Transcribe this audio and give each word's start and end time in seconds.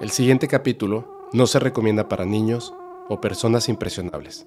El 0.00 0.08
siguiente 0.08 0.48
capítulo 0.48 1.28
no 1.34 1.46
se 1.46 1.58
recomienda 1.58 2.08
para 2.08 2.24
niños 2.24 2.72
o 3.10 3.20
personas 3.20 3.68
impresionables. 3.68 4.46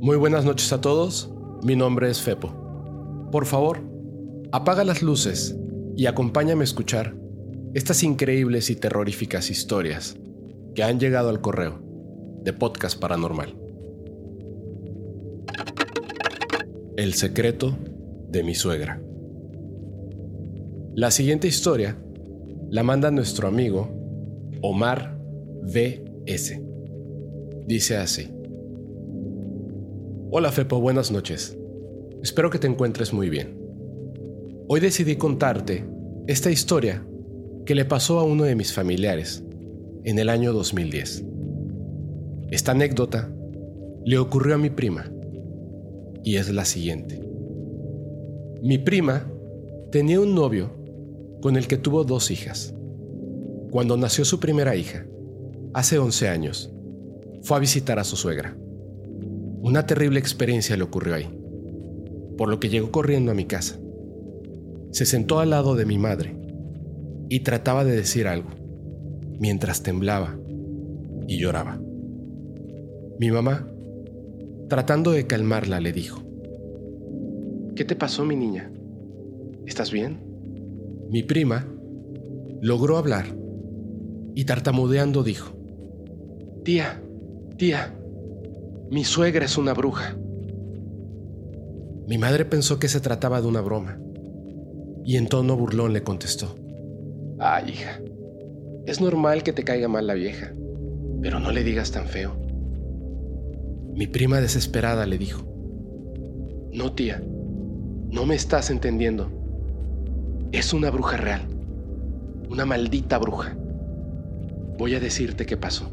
Muy 0.00 0.16
buenas 0.16 0.46
noches 0.46 0.72
a 0.72 0.80
todos, 0.80 1.30
mi 1.62 1.76
nombre 1.76 2.08
es 2.08 2.22
Fepo. 2.22 3.28
Por 3.30 3.44
favor, 3.44 3.82
apaga 4.50 4.82
las 4.84 5.02
luces 5.02 5.58
y 5.94 6.06
acompáñame 6.06 6.62
a 6.62 6.64
escuchar 6.64 7.14
estas 7.74 8.02
increíbles 8.02 8.70
y 8.70 8.76
terroríficas 8.76 9.50
historias 9.50 10.16
que 10.74 10.82
han 10.82 10.98
llegado 10.98 11.28
al 11.28 11.42
correo 11.42 11.82
de 12.44 12.54
Podcast 12.54 12.98
Paranormal. 12.98 13.58
El 16.96 17.12
secreto 17.12 17.76
de 18.30 18.42
mi 18.42 18.54
suegra. 18.54 19.02
La 20.94 21.10
siguiente 21.10 21.46
historia 21.46 21.98
la 22.70 22.82
manda 22.82 23.10
nuestro 23.10 23.48
amigo 23.48 23.88
Omar 24.60 25.18
VS. 25.62 26.60
Dice 27.66 27.96
así. 27.96 28.28
Hola 30.30 30.52
Fepo, 30.52 30.78
buenas 30.78 31.10
noches. 31.10 31.56
Espero 32.22 32.50
que 32.50 32.58
te 32.58 32.66
encuentres 32.66 33.14
muy 33.14 33.30
bien. 33.30 33.58
Hoy 34.68 34.80
decidí 34.80 35.16
contarte 35.16 35.86
esta 36.26 36.50
historia 36.50 37.06
que 37.64 37.74
le 37.74 37.86
pasó 37.86 38.18
a 38.18 38.24
uno 38.24 38.44
de 38.44 38.54
mis 38.54 38.74
familiares 38.74 39.42
en 40.04 40.18
el 40.18 40.28
año 40.28 40.52
2010. 40.52 41.24
Esta 42.50 42.72
anécdota 42.72 43.32
le 44.04 44.18
ocurrió 44.18 44.56
a 44.56 44.58
mi 44.58 44.68
prima 44.68 45.10
y 46.22 46.36
es 46.36 46.52
la 46.52 46.66
siguiente. 46.66 47.22
Mi 48.62 48.76
prima 48.76 49.26
tenía 49.90 50.20
un 50.20 50.34
novio 50.34 50.77
con 51.40 51.56
el 51.56 51.66
que 51.66 51.76
tuvo 51.76 52.04
dos 52.04 52.30
hijas. 52.30 52.74
Cuando 53.70 53.96
nació 53.96 54.24
su 54.24 54.40
primera 54.40 54.76
hija, 54.76 55.06
hace 55.74 55.98
11 55.98 56.28
años, 56.28 56.72
fue 57.42 57.56
a 57.56 57.60
visitar 57.60 57.98
a 57.98 58.04
su 58.04 58.16
suegra. 58.16 58.56
Una 59.60 59.86
terrible 59.86 60.18
experiencia 60.18 60.76
le 60.76 60.84
ocurrió 60.84 61.14
ahí, 61.14 61.28
por 62.36 62.48
lo 62.48 62.60
que 62.60 62.68
llegó 62.68 62.90
corriendo 62.90 63.32
a 63.32 63.34
mi 63.34 63.44
casa. 63.44 63.78
Se 64.90 65.04
sentó 65.04 65.40
al 65.40 65.50
lado 65.50 65.74
de 65.74 65.84
mi 65.84 65.98
madre 65.98 66.36
y 67.28 67.40
trataba 67.40 67.84
de 67.84 67.94
decir 67.94 68.26
algo, 68.26 68.50
mientras 69.38 69.82
temblaba 69.82 70.38
y 71.26 71.38
lloraba. 71.38 71.80
Mi 73.18 73.30
mamá, 73.30 73.68
tratando 74.68 75.10
de 75.10 75.26
calmarla, 75.26 75.80
le 75.80 75.92
dijo, 75.92 76.22
¿Qué 77.76 77.84
te 77.84 77.94
pasó, 77.94 78.24
mi 78.24 78.34
niña? 78.34 78.72
¿Estás 79.66 79.92
bien? 79.92 80.27
Mi 81.10 81.22
prima 81.22 81.66
logró 82.60 82.98
hablar 82.98 83.26
y 84.34 84.44
tartamudeando 84.44 85.22
dijo, 85.22 85.54
Tía, 86.64 87.02
tía, 87.56 87.98
mi 88.90 89.04
suegra 89.04 89.44
es 89.46 89.56
una 89.56 89.72
bruja. 89.72 90.16
Mi 92.06 92.18
madre 92.18 92.44
pensó 92.44 92.78
que 92.78 92.88
se 92.88 93.00
trataba 93.00 93.40
de 93.40 93.48
una 93.48 93.60
broma 93.60 93.98
y 95.04 95.16
en 95.16 95.28
tono 95.28 95.56
burlón 95.56 95.94
le 95.94 96.02
contestó, 96.02 96.54
Ay, 97.38 97.70
hija, 97.70 98.00
es 98.84 99.00
normal 99.00 99.42
que 99.42 99.52
te 99.54 99.64
caiga 99.64 99.88
mal 99.88 100.06
la 100.06 100.14
vieja, 100.14 100.52
pero 101.22 101.40
no 101.40 101.52
le 101.52 101.64
digas 101.64 101.90
tan 101.90 102.06
feo. 102.06 102.36
Mi 103.94 104.06
prima 104.06 104.40
desesperada 104.40 105.06
le 105.06 105.16
dijo, 105.16 105.42
No, 106.72 106.92
tía, 106.92 107.22
no 108.10 108.26
me 108.26 108.34
estás 108.34 108.70
entendiendo. 108.70 109.37
Es 110.50 110.72
una 110.72 110.90
bruja 110.90 111.18
real. 111.18 111.42
Una 112.48 112.64
maldita 112.64 113.18
bruja. 113.18 113.54
Voy 114.78 114.94
a 114.94 115.00
decirte 115.00 115.44
qué 115.44 115.58
pasó. 115.58 115.90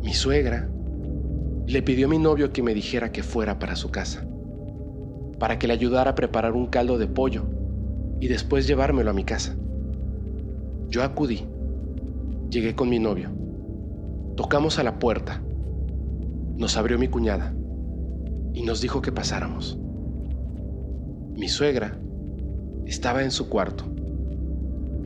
Mi 0.00 0.14
suegra 0.14 0.70
le 1.66 1.82
pidió 1.82 2.06
a 2.06 2.10
mi 2.10 2.18
novio 2.18 2.52
que 2.52 2.62
me 2.62 2.72
dijera 2.72 3.10
que 3.10 3.24
fuera 3.24 3.58
para 3.58 3.74
su 3.74 3.90
casa, 3.90 4.24
para 5.40 5.58
que 5.58 5.66
le 5.66 5.72
ayudara 5.72 6.12
a 6.12 6.14
preparar 6.14 6.52
un 6.52 6.68
caldo 6.68 6.98
de 6.98 7.08
pollo 7.08 7.46
y 8.20 8.28
después 8.28 8.68
llevármelo 8.68 9.10
a 9.10 9.14
mi 9.14 9.24
casa. 9.24 9.56
Yo 10.88 11.02
acudí, 11.02 11.48
llegué 12.48 12.76
con 12.76 12.88
mi 12.88 13.00
novio, 13.00 13.30
tocamos 14.36 14.78
a 14.78 14.84
la 14.84 15.00
puerta, 15.00 15.42
nos 16.56 16.76
abrió 16.76 16.96
mi 16.96 17.08
cuñada 17.08 17.52
y 18.54 18.62
nos 18.62 18.80
dijo 18.80 19.02
que 19.02 19.10
pasáramos. 19.10 19.80
Mi 21.36 21.48
suegra 21.48 21.98
estaba 22.90 23.22
en 23.22 23.30
su 23.30 23.48
cuarto, 23.48 23.84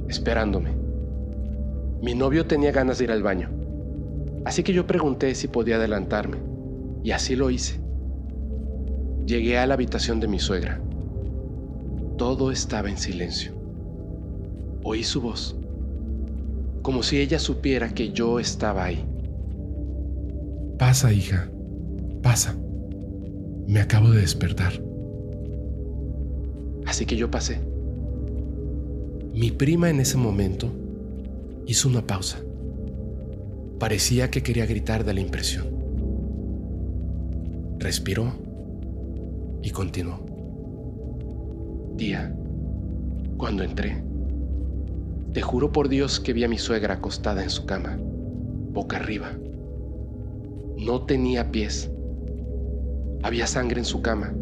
esperándome. 0.09 0.71
Mi 2.01 2.15
novio 2.15 2.47
tenía 2.47 2.73
ganas 2.73 2.97
de 2.97 3.05
ir 3.05 3.13
al 3.13 3.23
baño, 3.23 3.51
así 4.47 4.63
que 4.63 4.73
yo 4.73 4.87
pregunté 4.87 5.35
si 5.35 5.49
podía 5.49 5.77
adelantarme, 5.77 6.39
y 7.03 7.11
así 7.11 7.37
lo 7.37 7.51
hice. 7.51 7.79
Llegué 9.27 9.59
a 9.59 9.67
la 9.67 9.75
habitación 9.75 10.19
de 10.19 10.29
mi 10.29 10.39
suegra. 10.39 10.81
Todo 12.17 12.51
estaba 12.51 12.89
en 12.89 12.97
silencio. 12.97 13.53
Oí 14.83 15.05
su 15.05 15.21
voz, 15.21 15.55
como 16.81 17.03
si 17.03 17.19
ella 17.19 17.39
supiera 17.39 17.91
que 17.91 18.13
yo 18.13 18.41
estaba 18.41 18.85
ahí. 18.85 19.05
Pasa, 20.79 21.13
hija, 21.13 21.51
pasa. 22.23 22.57
Me 23.67 23.81
acabo 23.81 24.09
de 24.09 24.23
despertar. 24.23 24.73
Así 26.87 27.05
que 27.05 27.17
yo 27.17 27.31
pasé. 27.31 27.74
Mi 29.35 29.51
prima 29.51 29.91
en 29.91 29.99
ese 29.99 30.17
momento 30.17 30.71
hizo 31.67 31.89
una 31.89 32.07
pausa. 32.07 32.39
Parecía 33.81 34.31
que 34.31 34.45
quería 34.45 34.65
gritar 34.65 35.05
de 35.05 35.13
la 35.13 35.19
impresión. 35.19 35.67
Respiró 37.81 38.33
y 39.61 39.71
continuó. 39.71 40.25
Tía, 41.97 42.33
cuando 43.37 43.65
entré, 43.65 44.05
te 45.33 45.43
juro 45.43 45.73
por 45.73 45.89
Dios 45.89 46.21
que 46.21 46.33
vi 46.33 46.45
a 46.45 46.49
mi 46.49 46.59
suegra 46.59 46.95
acostada 46.95 47.43
en 47.43 47.51
su 47.51 47.67
cama, 47.67 47.99
boca 48.71 48.99
arriba. 48.99 49.33
No 50.79 51.07
tenía 51.07 51.51
pies. 51.51 51.91
Había 53.25 53.49
sangre 53.49 53.81
en 53.81 53.85
su 53.85 54.01
cama. 54.01 54.33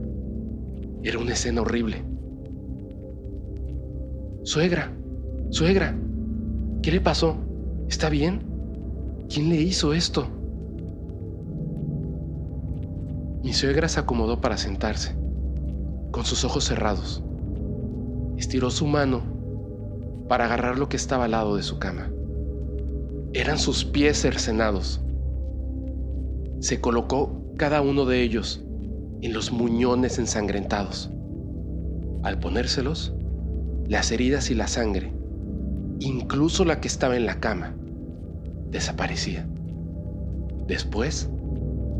Era 1.02 1.18
una 1.18 1.32
escena 1.32 1.62
horrible. 1.62 2.11
Suegra, 4.44 4.92
suegra, 5.50 5.96
¿qué 6.82 6.90
le 6.90 7.00
pasó? 7.00 7.36
¿Está 7.88 8.08
bien? 8.08 8.42
¿Quién 9.28 9.48
le 9.48 9.54
hizo 9.54 9.94
esto? 9.94 10.26
Mi 13.44 13.52
suegra 13.52 13.88
se 13.88 14.00
acomodó 14.00 14.40
para 14.40 14.56
sentarse, 14.56 15.14
con 16.10 16.24
sus 16.24 16.44
ojos 16.44 16.64
cerrados. 16.64 17.22
Estiró 18.36 18.72
su 18.72 18.88
mano 18.88 19.22
para 20.28 20.46
agarrar 20.46 20.76
lo 20.76 20.88
que 20.88 20.96
estaba 20.96 21.26
al 21.26 21.30
lado 21.30 21.54
de 21.54 21.62
su 21.62 21.78
cama. 21.78 22.10
Eran 23.34 23.60
sus 23.60 23.84
pies 23.84 24.20
cercenados. 24.20 25.00
Se 26.58 26.80
colocó 26.80 27.44
cada 27.56 27.80
uno 27.80 28.06
de 28.06 28.22
ellos 28.22 28.64
en 29.20 29.32
los 29.34 29.52
muñones 29.52 30.18
ensangrentados. 30.18 31.10
Al 32.24 32.40
ponérselos, 32.40 33.14
las 33.86 34.12
heridas 34.12 34.50
y 34.50 34.54
la 34.54 34.68
sangre, 34.68 35.12
incluso 35.98 36.64
la 36.64 36.80
que 36.80 36.88
estaba 36.88 37.16
en 37.16 37.26
la 37.26 37.40
cama, 37.40 37.74
desaparecía. 38.70 39.46
Después, 40.66 41.30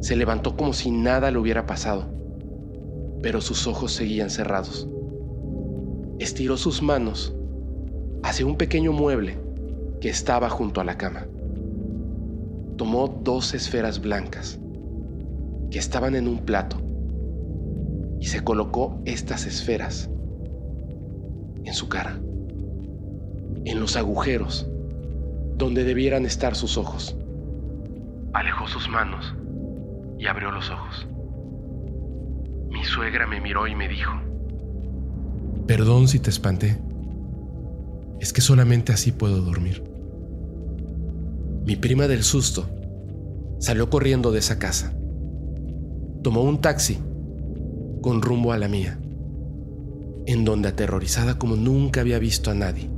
se 0.01 0.17
levantó 0.17 0.57
como 0.57 0.73
si 0.73 0.91
nada 0.91 1.31
le 1.31 1.39
hubiera 1.39 1.67
pasado, 1.67 2.13
pero 3.23 3.41
sus 3.41 3.67
ojos 3.67 3.93
seguían 3.93 4.31
cerrados. 4.31 4.89
Estiró 6.19 6.57
sus 6.57 6.83
manos 6.83 7.35
hacia 8.23 8.47
un 8.47 8.57
pequeño 8.57 8.93
mueble 8.93 9.39
que 10.01 10.09
estaba 10.09 10.49
junto 10.51 10.81
a 10.81 10.85
la 10.85 10.97
cama. 10.97 11.27
Tomó 12.77 13.09
dos 13.23 13.55
esferas 13.55 14.01
blancas 14.01 14.59
que 15.71 15.79
estaban 15.79 16.15
en 16.15 16.27
un 16.27 16.39
plato 16.39 16.77
y 18.21 18.27
se 18.27 18.43
colocó 18.43 19.01
estas 19.05 19.47
esferas 19.47 20.12
en 21.65 21.75
su 21.75 21.89
cara, 21.89 22.19
en 23.65 23.81
los 23.81 23.97
agujeros 23.97 24.67
donde 25.57 25.85
debieran 25.85 26.27
estar 26.27 26.55
sus 26.57 26.77
ojos. 26.77 27.17
Alejó 28.33 28.67
sus 28.67 28.89
manos 28.89 29.35
y 30.19 30.27
abrió 30.27 30.51
los 30.51 30.71
ojos. 30.71 31.07
Mi 32.71 32.85
suegra 32.85 33.27
me 33.27 33.41
miró 33.41 33.67
y 33.67 33.75
me 33.75 33.89
dijo, 33.89 34.13
Perdón 35.67 36.09
si 36.09 36.19
te 36.19 36.31
espanté. 36.31 36.79
Es 38.19 38.33
que 38.33 38.41
solamente 38.41 38.93
así 38.93 39.13
puedo 39.13 39.41
dormir. 39.43 39.85
Mi 41.65 41.77
prima 41.77 42.09
del 42.09 42.25
susto 42.25 42.69
salió 43.59 43.89
corriendo 43.89 44.33
de 44.33 44.41
esa 44.41 44.59
casa. 44.59 44.93
Tomó 46.23 46.43
un 46.43 46.61
taxi 46.61 46.99
con 48.01 48.21
rumbo 48.23 48.53
a 48.53 48.59
la 48.59 48.69
mía. 48.69 48.99
En 50.27 50.45
donde 50.45 50.69
aterrorizada 50.69 51.39
como 51.39 51.57
nunca 51.57 52.01
había 52.01 52.19
visto 52.19 52.51
a 52.51 52.55
nadie, 52.55 52.89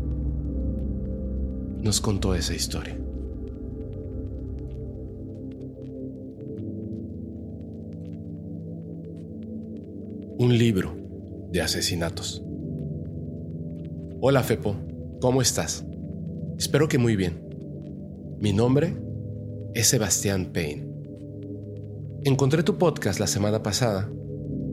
nos 1.83 2.01
contó 2.01 2.35
esa 2.35 2.55
historia. 2.55 2.99
Un 10.37 10.59
libro 10.59 10.97
de 11.53 11.63
asesinatos. 11.63 12.43
Hola 14.21 14.43
Fepo, 14.43 14.77
¿cómo 15.21 15.43
estás? 15.43 15.85
Espero 16.59 16.89
que 16.89 16.99
muy 16.99 17.15
bien. 17.15 17.45
Mi 18.41 18.53
nombre 18.53 18.95
es 19.75 19.87
Sebastián 19.89 20.51
Payne. 20.53 20.87
Encontré 22.25 22.63
tu 22.63 22.79
podcast 22.79 23.21
la 23.21 23.27
semana 23.27 23.63
pasada 23.63 24.11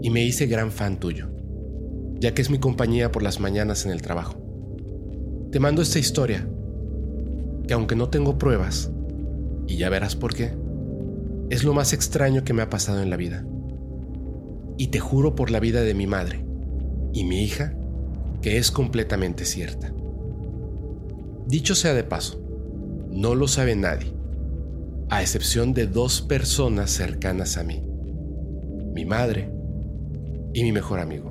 y 0.01 0.09
me 0.09 0.23
hice 0.23 0.47
gran 0.47 0.71
fan 0.71 0.99
tuyo, 0.99 1.29
ya 2.21 2.35
que 2.35 2.43
es 2.43 2.51
mi 2.51 2.59
compañía 2.59 3.11
por 3.11 3.23
las 3.23 3.39
mañanas 3.39 3.83
en 3.87 3.91
el 3.91 4.03
trabajo. 4.03 4.35
Te 5.51 5.59
mando 5.59 5.81
esta 5.81 5.97
historia, 5.97 6.47
que 7.67 7.73
aunque 7.73 7.95
no 7.95 8.09
tengo 8.09 8.37
pruebas, 8.37 8.91
y 9.65 9.77
ya 9.77 9.89
verás 9.89 10.15
por 10.15 10.35
qué, 10.35 10.53
es 11.49 11.63
lo 11.63 11.73
más 11.73 11.93
extraño 11.93 12.43
que 12.43 12.53
me 12.53 12.61
ha 12.61 12.69
pasado 12.69 13.01
en 13.01 13.09
la 13.09 13.17
vida. 13.17 13.43
Y 14.77 14.87
te 14.87 14.99
juro 14.99 15.33
por 15.33 15.49
la 15.49 15.59
vida 15.59 15.81
de 15.81 15.95
mi 15.95 16.05
madre 16.05 16.45
y 17.11 17.23
mi 17.23 17.41
hija 17.41 17.73
que 18.43 18.57
es 18.57 18.69
completamente 18.69 19.43
cierta. 19.43 19.91
Dicho 21.47 21.73
sea 21.73 21.95
de 21.95 22.03
paso, 22.03 22.39
no 23.09 23.33
lo 23.33 23.47
sabe 23.47 23.75
nadie, 23.75 24.13
a 25.09 25.23
excepción 25.23 25.73
de 25.73 25.87
dos 25.87 26.21
personas 26.21 26.91
cercanas 26.91 27.57
a 27.57 27.63
mí, 27.63 27.83
mi 28.93 29.05
madre 29.05 29.51
y 30.53 30.63
mi 30.63 30.71
mejor 30.71 30.99
amigo. 30.99 31.30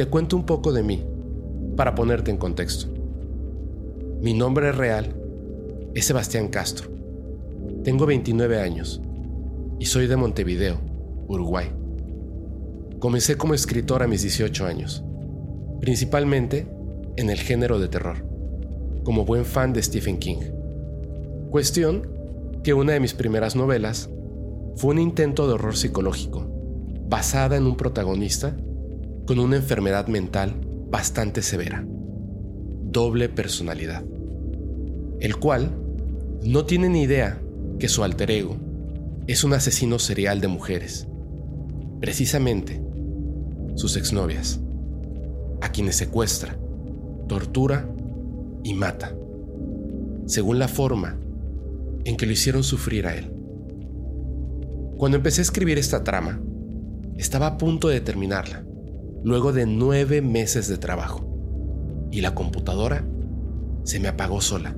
Te 0.00 0.06
cuento 0.06 0.34
un 0.34 0.46
poco 0.46 0.72
de 0.72 0.82
mí 0.82 1.04
para 1.76 1.94
ponerte 1.94 2.30
en 2.30 2.38
contexto. 2.38 2.86
Mi 4.22 4.32
nombre 4.32 4.72
real 4.72 5.14
es 5.94 6.06
Sebastián 6.06 6.48
Castro. 6.48 6.88
Tengo 7.84 8.06
29 8.06 8.62
años 8.62 9.02
y 9.78 9.84
soy 9.84 10.06
de 10.06 10.16
Montevideo, 10.16 10.80
Uruguay. 11.28 11.66
Comencé 12.98 13.36
como 13.36 13.52
escritor 13.52 14.02
a 14.02 14.06
mis 14.06 14.22
18 14.22 14.64
años, 14.64 15.04
principalmente 15.82 16.66
en 17.16 17.28
el 17.28 17.38
género 17.38 17.78
de 17.78 17.88
terror, 17.88 18.24
como 19.04 19.26
buen 19.26 19.44
fan 19.44 19.74
de 19.74 19.82
Stephen 19.82 20.16
King. 20.16 20.40
Cuestión 21.50 22.08
que 22.64 22.72
una 22.72 22.94
de 22.94 23.00
mis 23.00 23.12
primeras 23.12 23.54
novelas 23.54 24.08
fue 24.76 24.92
un 24.92 24.98
intento 24.98 25.46
de 25.46 25.52
horror 25.52 25.76
psicológico 25.76 26.46
basada 27.06 27.58
en 27.58 27.66
un 27.66 27.76
protagonista 27.76 28.56
con 29.26 29.38
una 29.38 29.56
enfermedad 29.56 30.06
mental 30.08 30.54
bastante 30.90 31.42
severa, 31.42 31.84
doble 31.86 33.28
personalidad, 33.28 34.04
el 35.20 35.36
cual 35.36 35.70
no 36.42 36.64
tiene 36.64 36.88
ni 36.88 37.02
idea 37.02 37.40
que 37.78 37.88
su 37.88 38.02
alter 38.02 38.30
ego 38.30 38.56
es 39.26 39.44
un 39.44 39.52
asesino 39.52 39.98
serial 39.98 40.40
de 40.40 40.48
mujeres, 40.48 41.06
precisamente 42.00 42.82
sus 43.76 43.96
exnovias, 43.96 44.60
a 45.60 45.70
quienes 45.70 45.96
secuestra, 45.96 46.58
tortura 47.28 47.88
y 48.64 48.74
mata, 48.74 49.14
según 50.26 50.58
la 50.58 50.68
forma 50.68 51.16
en 52.04 52.16
que 52.16 52.26
lo 52.26 52.32
hicieron 52.32 52.64
sufrir 52.64 53.06
a 53.06 53.14
él. 53.14 53.30
Cuando 54.96 55.16
empecé 55.16 55.40
a 55.40 55.42
escribir 55.42 55.78
esta 55.78 56.02
trama, 56.02 56.40
estaba 57.16 57.46
a 57.46 57.58
punto 57.58 57.88
de 57.88 58.00
terminarla, 58.00 58.64
luego 59.22 59.52
de 59.52 59.66
nueve 59.66 60.22
meses 60.22 60.68
de 60.68 60.78
trabajo. 60.78 61.26
Y 62.10 62.20
la 62.20 62.34
computadora 62.34 63.04
se 63.84 64.00
me 64.00 64.08
apagó 64.08 64.40
sola, 64.40 64.76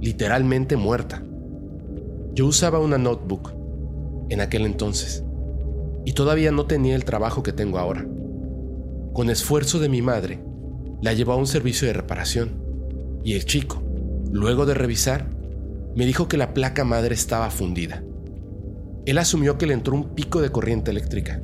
literalmente 0.00 0.76
muerta. 0.76 1.22
Yo 2.34 2.46
usaba 2.46 2.78
una 2.78 2.98
notebook 2.98 3.52
en 4.28 4.40
aquel 4.40 4.66
entonces 4.66 5.24
y 6.04 6.12
todavía 6.12 6.52
no 6.52 6.66
tenía 6.66 6.94
el 6.94 7.04
trabajo 7.04 7.42
que 7.42 7.52
tengo 7.52 7.78
ahora. 7.78 8.06
Con 9.12 9.30
esfuerzo 9.30 9.78
de 9.78 9.88
mi 9.88 10.02
madre, 10.02 10.40
la 11.02 11.12
llevó 11.12 11.32
a 11.32 11.36
un 11.36 11.46
servicio 11.46 11.88
de 11.88 11.94
reparación 11.94 12.50
y 13.24 13.34
el 13.34 13.44
chico, 13.44 13.82
luego 14.30 14.64
de 14.66 14.74
revisar, 14.74 15.26
me 15.96 16.06
dijo 16.06 16.28
que 16.28 16.36
la 16.36 16.54
placa 16.54 16.84
madre 16.84 17.14
estaba 17.14 17.50
fundida 17.50 18.02
él 19.08 19.16
asumió 19.16 19.56
que 19.56 19.66
le 19.66 19.72
entró 19.72 19.94
un 19.94 20.14
pico 20.14 20.42
de 20.42 20.50
corriente 20.50 20.90
eléctrica, 20.90 21.40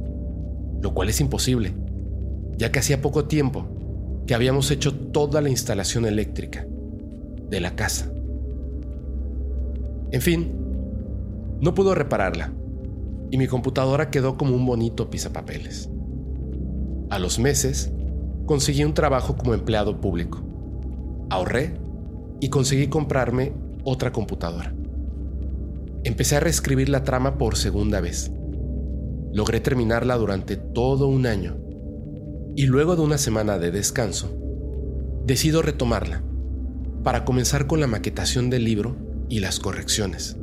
lo 0.82 0.92
cual 0.92 1.08
es 1.08 1.18
imposible, 1.22 1.72
ya 2.56 2.70
que 2.70 2.78
hacía 2.78 3.00
poco 3.00 3.26
tiempo 3.26 3.66
que 4.26 4.34
habíamos 4.34 4.70
hecho 4.70 4.94
toda 4.94 5.40
la 5.40 5.50
instalación 5.50 6.06
eléctrica 6.06 6.66
de 7.50 7.60
la 7.60 7.76
casa. 7.76 8.10
En 10.10 10.20
fin, 10.20 10.52
no 11.60 11.74
pudo 11.74 11.94
repararla 11.94 12.52
y 13.30 13.38
mi 13.38 13.46
computadora 13.46 14.10
quedó 14.10 14.36
como 14.36 14.54
un 14.54 14.64
bonito 14.64 15.10
pisapapeles. 15.10 15.90
A 17.10 17.18
los 17.18 17.38
meses, 17.38 17.92
conseguí 18.46 18.84
un 18.84 18.94
trabajo 18.94 19.36
como 19.36 19.54
empleado 19.54 20.00
público. 20.00 20.42
Ahorré 21.30 21.74
y 22.40 22.48
conseguí 22.48 22.88
comprarme 22.88 23.52
otra 23.84 24.12
computadora. 24.12 24.74
Empecé 26.04 26.36
a 26.36 26.40
reescribir 26.40 26.88
la 26.88 27.02
trama 27.02 27.38
por 27.38 27.56
segunda 27.56 28.00
vez. 28.00 28.30
Logré 29.32 29.60
terminarla 29.60 30.16
durante 30.16 30.56
todo 30.56 31.08
un 31.08 31.26
año 31.26 31.63
y 32.56 32.66
luego 32.66 32.94
de 32.96 33.02
una 33.02 33.18
semana 33.18 33.58
de 33.58 33.70
descanso, 33.70 34.36
decido 35.26 35.62
retomarla 35.62 36.22
para 37.02 37.24
comenzar 37.24 37.66
con 37.66 37.80
la 37.80 37.86
maquetación 37.86 38.50
del 38.50 38.64
libro 38.64 38.96
y 39.28 39.40
las 39.40 39.58
correcciones. 39.58 40.36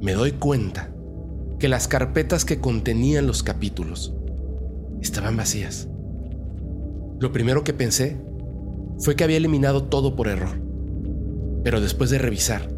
Me 0.00 0.12
doy 0.12 0.32
cuenta 0.32 0.92
que 1.58 1.68
las 1.68 1.88
carpetas 1.88 2.44
que 2.44 2.60
contenían 2.60 3.26
los 3.26 3.42
capítulos 3.42 4.14
estaban 5.00 5.36
vacías. 5.36 5.88
Lo 7.18 7.32
primero 7.32 7.64
que 7.64 7.72
pensé 7.72 8.20
fue 8.98 9.14
que 9.14 9.24
había 9.24 9.36
eliminado 9.36 9.84
todo 9.84 10.16
por 10.16 10.28
error, 10.28 10.60
pero 11.62 11.80
después 11.80 12.10
de 12.10 12.18
revisar 12.18 12.68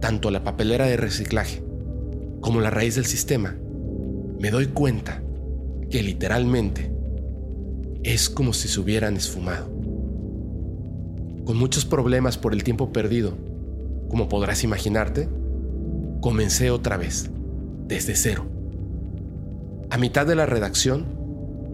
tanto 0.00 0.30
la 0.30 0.42
papelera 0.42 0.86
de 0.86 0.96
reciclaje 0.96 1.62
como 2.40 2.60
la 2.60 2.70
raíz 2.70 2.94
del 2.94 3.06
sistema, 3.06 3.56
me 4.40 4.50
doy 4.50 4.66
cuenta 4.66 5.22
que 5.90 6.02
literalmente 6.02 6.93
es 8.04 8.28
como 8.28 8.52
si 8.52 8.68
se 8.68 8.78
hubieran 8.78 9.16
esfumado. 9.16 9.66
Con 11.46 11.56
muchos 11.56 11.86
problemas 11.86 12.36
por 12.36 12.52
el 12.52 12.62
tiempo 12.62 12.92
perdido, 12.92 13.32
como 14.10 14.28
podrás 14.28 14.62
imaginarte, 14.62 15.28
comencé 16.20 16.70
otra 16.70 16.98
vez, 16.98 17.30
desde 17.88 18.14
cero. 18.14 18.46
A 19.88 19.96
mitad 19.96 20.26
de 20.26 20.34
la 20.34 20.44
redacción, 20.44 21.06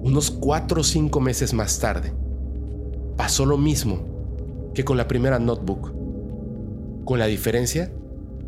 unos 0.02 0.30
cuatro 0.30 0.82
o 0.82 0.84
cinco 0.84 1.20
meses 1.20 1.52
más 1.52 1.80
tarde, 1.80 2.12
pasó 3.16 3.44
lo 3.44 3.58
mismo 3.58 4.04
que 4.72 4.84
con 4.84 4.96
la 4.96 5.08
primera 5.08 5.40
notebook, 5.40 5.92
con 7.04 7.18
la 7.18 7.26
diferencia 7.26 7.92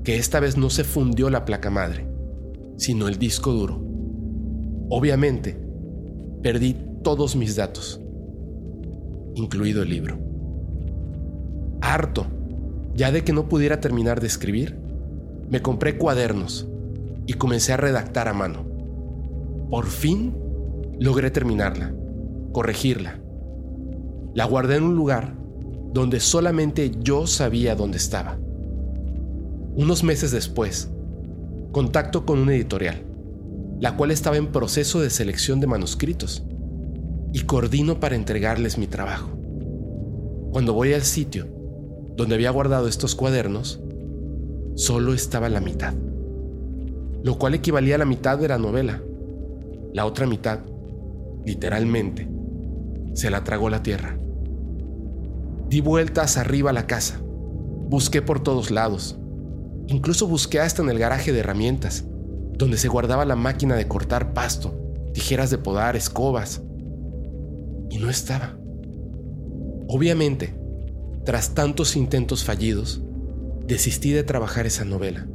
que 0.04 0.16
esta 0.16 0.38
vez 0.38 0.56
no 0.56 0.70
se 0.70 0.84
fundió 0.84 1.30
la 1.30 1.44
placa 1.44 1.70
madre, 1.70 2.06
sino 2.76 3.08
el 3.08 3.18
disco 3.18 3.52
duro. 3.52 3.82
Obviamente, 4.88 5.58
perdí 6.42 6.76
todos 7.02 7.36
mis 7.36 7.56
datos, 7.56 8.00
incluido 9.34 9.82
el 9.82 9.90
libro. 9.90 10.18
Harto, 11.80 12.26
ya 12.94 13.10
de 13.10 13.24
que 13.24 13.32
no 13.32 13.48
pudiera 13.48 13.80
terminar 13.80 14.20
de 14.20 14.26
escribir, 14.26 14.78
me 15.48 15.62
compré 15.62 15.98
cuadernos 15.98 16.68
y 17.26 17.34
comencé 17.34 17.72
a 17.72 17.76
redactar 17.76 18.28
a 18.28 18.34
mano. 18.34 18.64
Por 19.70 19.86
fin 19.86 20.34
logré 20.98 21.30
terminarla, 21.30 21.94
corregirla. 22.52 23.20
La 24.34 24.44
guardé 24.44 24.76
en 24.76 24.84
un 24.84 24.96
lugar 24.96 25.34
donde 25.92 26.20
solamente 26.20 26.90
yo 27.00 27.26
sabía 27.26 27.74
dónde 27.74 27.98
estaba. 27.98 28.38
Unos 29.74 30.04
meses 30.04 30.30
después, 30.30 30.90
contacto 31.72 32.24
con 32.24 32.38
una 32.38 32.54
editorial, 32.54 33.04
la 33.80 33.96
cual 33.96 34.10
estaba 34.10 34.36
en 34.36 34.52
proceso 34.52 35.00
de 35.00 35.10
selección 35.10 35.60
de 35.60 35.66
manuscritos, 35.66 36.44
y 37.32 37.40
coordino 37.40 38.00
para 38.00 38.16
entregarles 38.16 38.78
mi 38.78 38.86
trabajo. 38.86 39.30
Cuando 40.52 40.74
voy 40.74 40.92
al 40.92 41.02
sitio 41.02 41.46
donde 42.16 42.34
había 42.34 42.50
guardado 42.50 42.88
estos 42.88 43.14
cuadernos, 43.14 43.80
solo 44.74 45.14
estaba 45.14 45.48
la 45.48 45.60
mitad, 45.60 45.94
lo 47.22 47.38
cual 47.38 47.54
equivalía 47.54 47.94
a 47.94 47.98
la 47.98 48.04
mitad 48.04 48.38
de 48.38 48.48
la 48.48 48.58
novela. 48.58 49.02
La 49.92 50.06
otra 50.06 50.26
mitad, 50.26 50.60
literalmente, 51.44 52.28
se 53.14 53.30
la 53.30 53.44
tragó 53.44 53.70
la 53.70 53.82
tierra. 53.82 54.18
Di 55.68 55.80
vueltas 55.80 56.36
arriba 56.36 56.70
a 56.70 56.74
la 56.74 56.86
casa, 56.86 57.20
busqué 57.88 58.20
por 58.20 58.40
todos 58.40 58.70
lados, 58.70 59.18
Incluso 59.88 60.26
busqué 60.26 60.60
hasta 60.60 60.82
en 60.82 60.90
el 60.90 60.98
garaje 60.98 61.32
de 61.32 61.40
herramientas, 61.40 62.04
donde 62.56 62.78
se 62.78 62.88
guardaba 62.88 63.24
la 63.24 63.36
máquina 63.36 63.74
de 63.74 63.88
cortar 63.88 64.32
pasto, 64.32 64.74
tijeras 65.12 65.50
de 65.50 65.58
podar, 65.58 65.96
escobas. 65.96 66.62
Y 67.92 67.98
no 67.98 68.08
estaba. 68.08 68.56
Obviamente, 69.86 70.54
tras 71.26 71.52
tantos 71.52 71.94
intentos 71.94 72.42
fallidos, 72.42 73.02
desistí 73.66 74.12
de 74.12 74.22
trabajar 74.22 74.64
esa 74.64 74.86
novela 74.86 75.26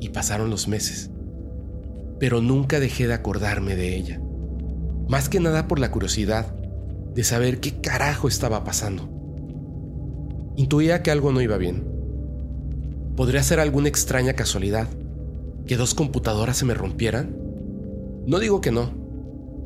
y 0.00 0.08
pasaron 0.08 0.48
los 0.48 0.66
meses, 0.66 1.10
pero 2.18 2.40
nunca 2.40 2.80
dejé 2.80 3.06
de 3.06 3.12
acordarme 3.12 3.76
de 3.76 3.94
ella, 3.94 4.18
más 5.08 5.28
que 5.28 5.40
nada 5.40 5.68
por 5.68 5.78
la 5.78 5.90
curiosidad 5.90 6.54
de 7.14 7.22
saber 7.22 7.60
qué 7.60 7.82
carajo 7.82 8.28
estaba 8.28 8.64
pasando. 8.64 9.10
Intuía 10.56 11.02
que 11.02 11.10
algo 11.10 11.32
no 11.32 11.42
iba 11.42 11.58
bien. 11.58 11.86
¿Podría 13.14 13.42
ser 13.42 13.60
alguna 13.60 13.88
extraña 13.88 14.32
casualidad? 14.32 14.88
¿Que 15.66 15.76
dos 15.76 15.94
computadoras 15.94 16.56
se 16.56 16.64
me 16.64 16.72
rompieran? 16.72 17.36
No 18.26 18.38
digo 18.38 18.62
que 18.62 18.72
no, 18.72 18.90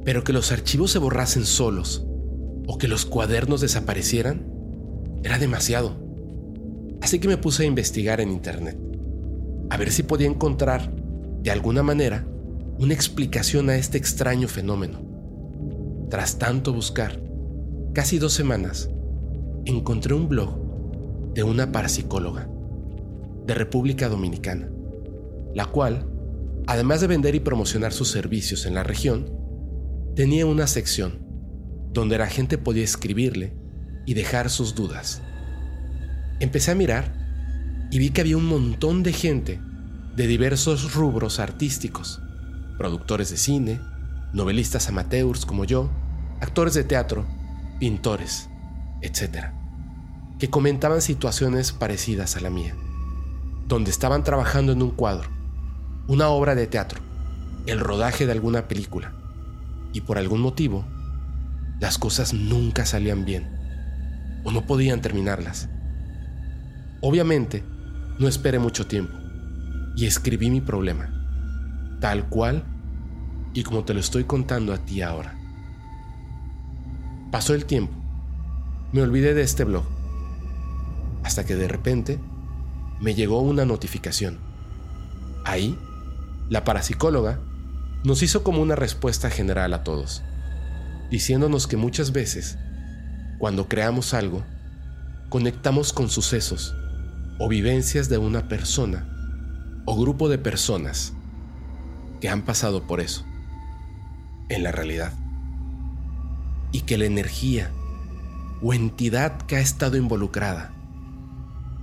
pero 0.04 0.24
que 0.24 0.32
los 0.32 0.52
archivos 0.52 0.90
se 0.90 0.98
borrasen 0.98 1.44
solos 1.44 2.06
o 2.66 2.78
que 2.78 2.88
los 2.88 3.04
cuadernos 3.04 3.60
desaparecieran 3.60 4.46
era 5.22 5.38
demasiado. 5.38 5.96
Así 7.00 7.18
que 7.18 7.28
me 7.28 7.36
puse 7.36 7.64
a 7.64 7.66
investigar 7.66 8.20
en 8.20 8.30
internet, 8.30 8.78
a 9.70 9.76
ver 9.76 9.90
si 9.90 10.02
podía 10.02 10.28
encontrar, 10.28 10.92
de 11.42 11.50
alguna 11.50 11.82
manera, 11.82 12.26
una 12.78 12.94
explicación 12.94 13.70
a 13.70 13.76
este 13.76 13.98
extraño 13.98 14.48
fenómeno. 14.48 15.00
Tras 16.10 16.38
tanto 16.38 16.72
buscar, 16.72 17.20
casi 17.92 18.18
dos 18.18 18.32
semanas, 18.32 18.90
encontré 19.64 20.14
un 20.14 20.28
blog 20.28 21.32
de 21.34 21.42
una 21.42 21.72
parapsicóloga 21.72 22.48
de 23.46 23.54
República 23.54 24.08
Dominicana, 24.08 24.70
la 25.54 25.66
cual, 25.66 26.06
además 26.66 27.00
de 27.00 27.06
vender 27.08 27.34
y 27.34 27.40
promocionar 27.40 27.92
sus 27.92 28.08
servicios 28.08 28.66
en 28.66 28.74
la 28.74 28.82
región, 28.82 29.41
tenía 30.14 30.44
una 30.44 30.66
sección 30.66 31.20
donde 31.92 32.18
la 32.18 32.26
gente 32.26 32.58
podía 32.58 32.84
escribirle 32.84 33.56
y 34.06 34.14
dejar 34.14 34.50
sus 34.50 34.74
dudas. 34.74 35.22
Empecé 36.40 36.72
a 36.72 36.74
mirar 36.74 37.14
y 37.90 37.98
vi 37.98 38.10
que 38.10 38.20
había 38.20 38.36
un 38.36 38.46
montón 38.46 39.02
de 39.02 39.12
gente 39.12 39.60
de 40.16 40.26
diversos 40.26 40.94
rubros 40.94 41.38
artísticos, 41.38 42.20
productores 42.76 43.30
de 43.30 43.38
cine, 43.38 43.80
novelistas 44.34 44.88
amateurs 44.88 45.46
como 45.46 45.64
yo, 45.64 45.90
actores 46.40 46.74
de 46.74 46.84
teatro, 46.84 47.26
pintores, 47.80 48.48
etc., 49.00 49.52
que 50.38 50.50
comentaban 50.50 51.00
situaciones 51.00 51.72
parecidas 51.72 52.36
a 52.36 52.40
la 52.40 52.50
mía, 52.50 52.74
donde 53.68 53.90
estaban 53.90 54.24
trabajando 54.24 54.72
en 54.72 54.82
un 54.82 54.90
cuadro, 54.90 55.30
una 56.08 56.28
obra 56.28 56.54
de 56.54 56.66
teatro, 56.66 57.00
el 57.66 57.78
rodaje 57.78 58.26
de 58.26 58.32
alguna 58.32 58.68
película, 58.68 59.21
y 59.92 60.02
por 60.02 60.18
algún 60.18 60.40
motivo, 60.40 60.86
las 61.80 61.98
cosas 61.98 62.32
nunca 62.34 62.86
salían 62.86 63.24
bien, 63.24 63.48
o 64.44 64.52
no 64.52 64.66
podían 64.66 65.00
terminarlas. 65.00 65.68
Obviamente, 67.00 67.64
no 68.18 68.28
esperé 68.28 68.58
mucho 68.58 68.86
tiempo, 68.86 69.14
y 69.96 70.06
escribí 70.06 70.50
mi 70.50 70.60
problema, 70.60 71.12
tal 72.00 72.28
cual 72.28 72.64
y 73.54 73.62
como 73.64 73.84
te 73.84 73.94
lo 73.94 74.00
estoy 74.00 74.24
contando 74.24 74.72
a 74.72 74.78
ti 74.78 75.02
ahora. 75.02 75.34
Pasó 77.30 77.54
el 77.54 77.66
tiempo. 77.66 77.94
Me 78.92 79.02
olvidé 79.02 79.34
de 79.34 79.42
este 79.42 79.64
blog. 79.64 79.84
Hasta 81.22 81.44
que 81.44 81.54
de 81.54 81.68
repente 81.68 82.18
me 83.00 83.14
llegó 83.14 83.40
una 83.40 83.64
notificación. 83.64 84.38
Ahí, 85.44 85.78
la 86.48 86.64
parapsicóloga 86.64 87.40
nos 88.04 88.22
hizo 88.22 88.42
como 88.42 88.62
una 88.62 88.74
respuesta 88.74 89.30
general 89.30 89.74
a 89.74 89.84
todos, 89.84 90.22
diciéndonos 91.10 91.66
que 91.66 91.76
muchas 91.76 92.12
veces, 92.12 92.58
cuando 93.38 93.68
creamos 93.68 94.14
algo, 94.14 94.44
conectamos 95.28 95.92
con 95.92 96.08
sucesos 96.10 96.74
o 97.38 97.48
vivencias 97.48 98.08
de 98.08 98.18
una 98.18 98.48
persona 98.48 99.08
o 99.84 100.00
grupo 100.00 100.28
de 100.28 100.38
personas 100.38 101.12
que 102.20 102.28
han 102.28 102.42
pasado 102.42 102.86
por 102.86 103.00
eso 103.00 103.24
en 104.48 104.62
la 104.62 104.72
realidad. 104.72 105.12
Y 106.72 106.82
que 106.82 106.98
la 106.98 107.04
energía 107.04 107.70
o 108.62 108.72
entidad 108.74 109.42
que 109.42 109.56
ha 109.56 109.60
estado 109.60 109.96
involucrada 109.96 110.72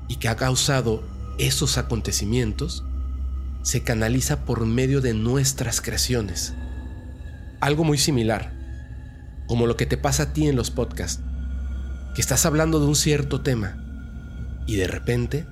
y 0.07 0.15
que 0.15 0.29
ha 0.29 0.35
causado 0.35 1.03
esos 1.38 1.77
acontecimientos 1.77 2.83
se 3.62 3.84
canaliza 3.84 4.46
por 4.46 4.66
medio 4.66 5.01
de 5.01 5.13
nuestras 5.13 5.82
creaciones. 5.82 6.54
Algo 7.60 7.84
muy 7.84 7.98
similar, 7.98 8.54
como 9.48 9.68
lo 9.68 9.75
que 9.75 9.86
te 9.86 9.98
pasa 9.98 10.24
a 10.24 10.34
ti 10.34 10.48
en 10.48 10.56
los 10.56 10.72
podcasts, 10.72 11.24
que 12.16 12.22
estás 12.22 12.46
hablando 12.46 12.80
de 12.80 12.88
un 12.88 12.96
cierto 12.96 13.42
tema 13.42 13.78
y 14.66 14.75
de 14.75 14.88
repente 14.88 15.46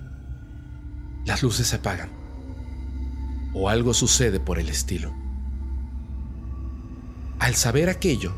las 1.25 1.43
luces 1.43 1.67
se 1.67 1.75
apagan 1.77 2.09
o 3.53 3.69
algo 3.69 3.93
sucede 3.93 4.39
por 4.39 4.59
el 4.59 4.69
estilo. 4.69 5.13
Al 7.39 7.55
saber 7.55 7.89
aquello, 7.89 8.35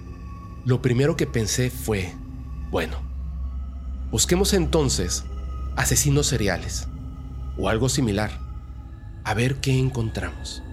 lo 0.66 0.82
primero 0.82 1.16
que 1.16 1.28
pensé 1.28 1.70
fue, 1.70 2.14
bueno, 2.72 2.98
busquemos 4.12 4.54
entonces 4.54 5.26
asesinos 5.76 6.28
seriales 6.28 6.88
o 7.58 7.70
algo 7.70 7.90
similar, 7.90 8.49
a 9.30 9.36
ver 9.36 9.58
qué 9.58 9.78
encontramos. 9.78 10.64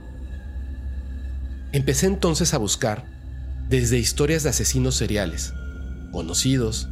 Empecé 1.72 2.06
entonces 2.06 2.54
a 2.54 2.58
buscar 2.58 3.04
desde 3.68 3.98
historias 3.98 4.44
de 4.44 4.48
asesinos 4.48 4.94
seriales, 4.94 5.52
conocidos, 6.10 6.88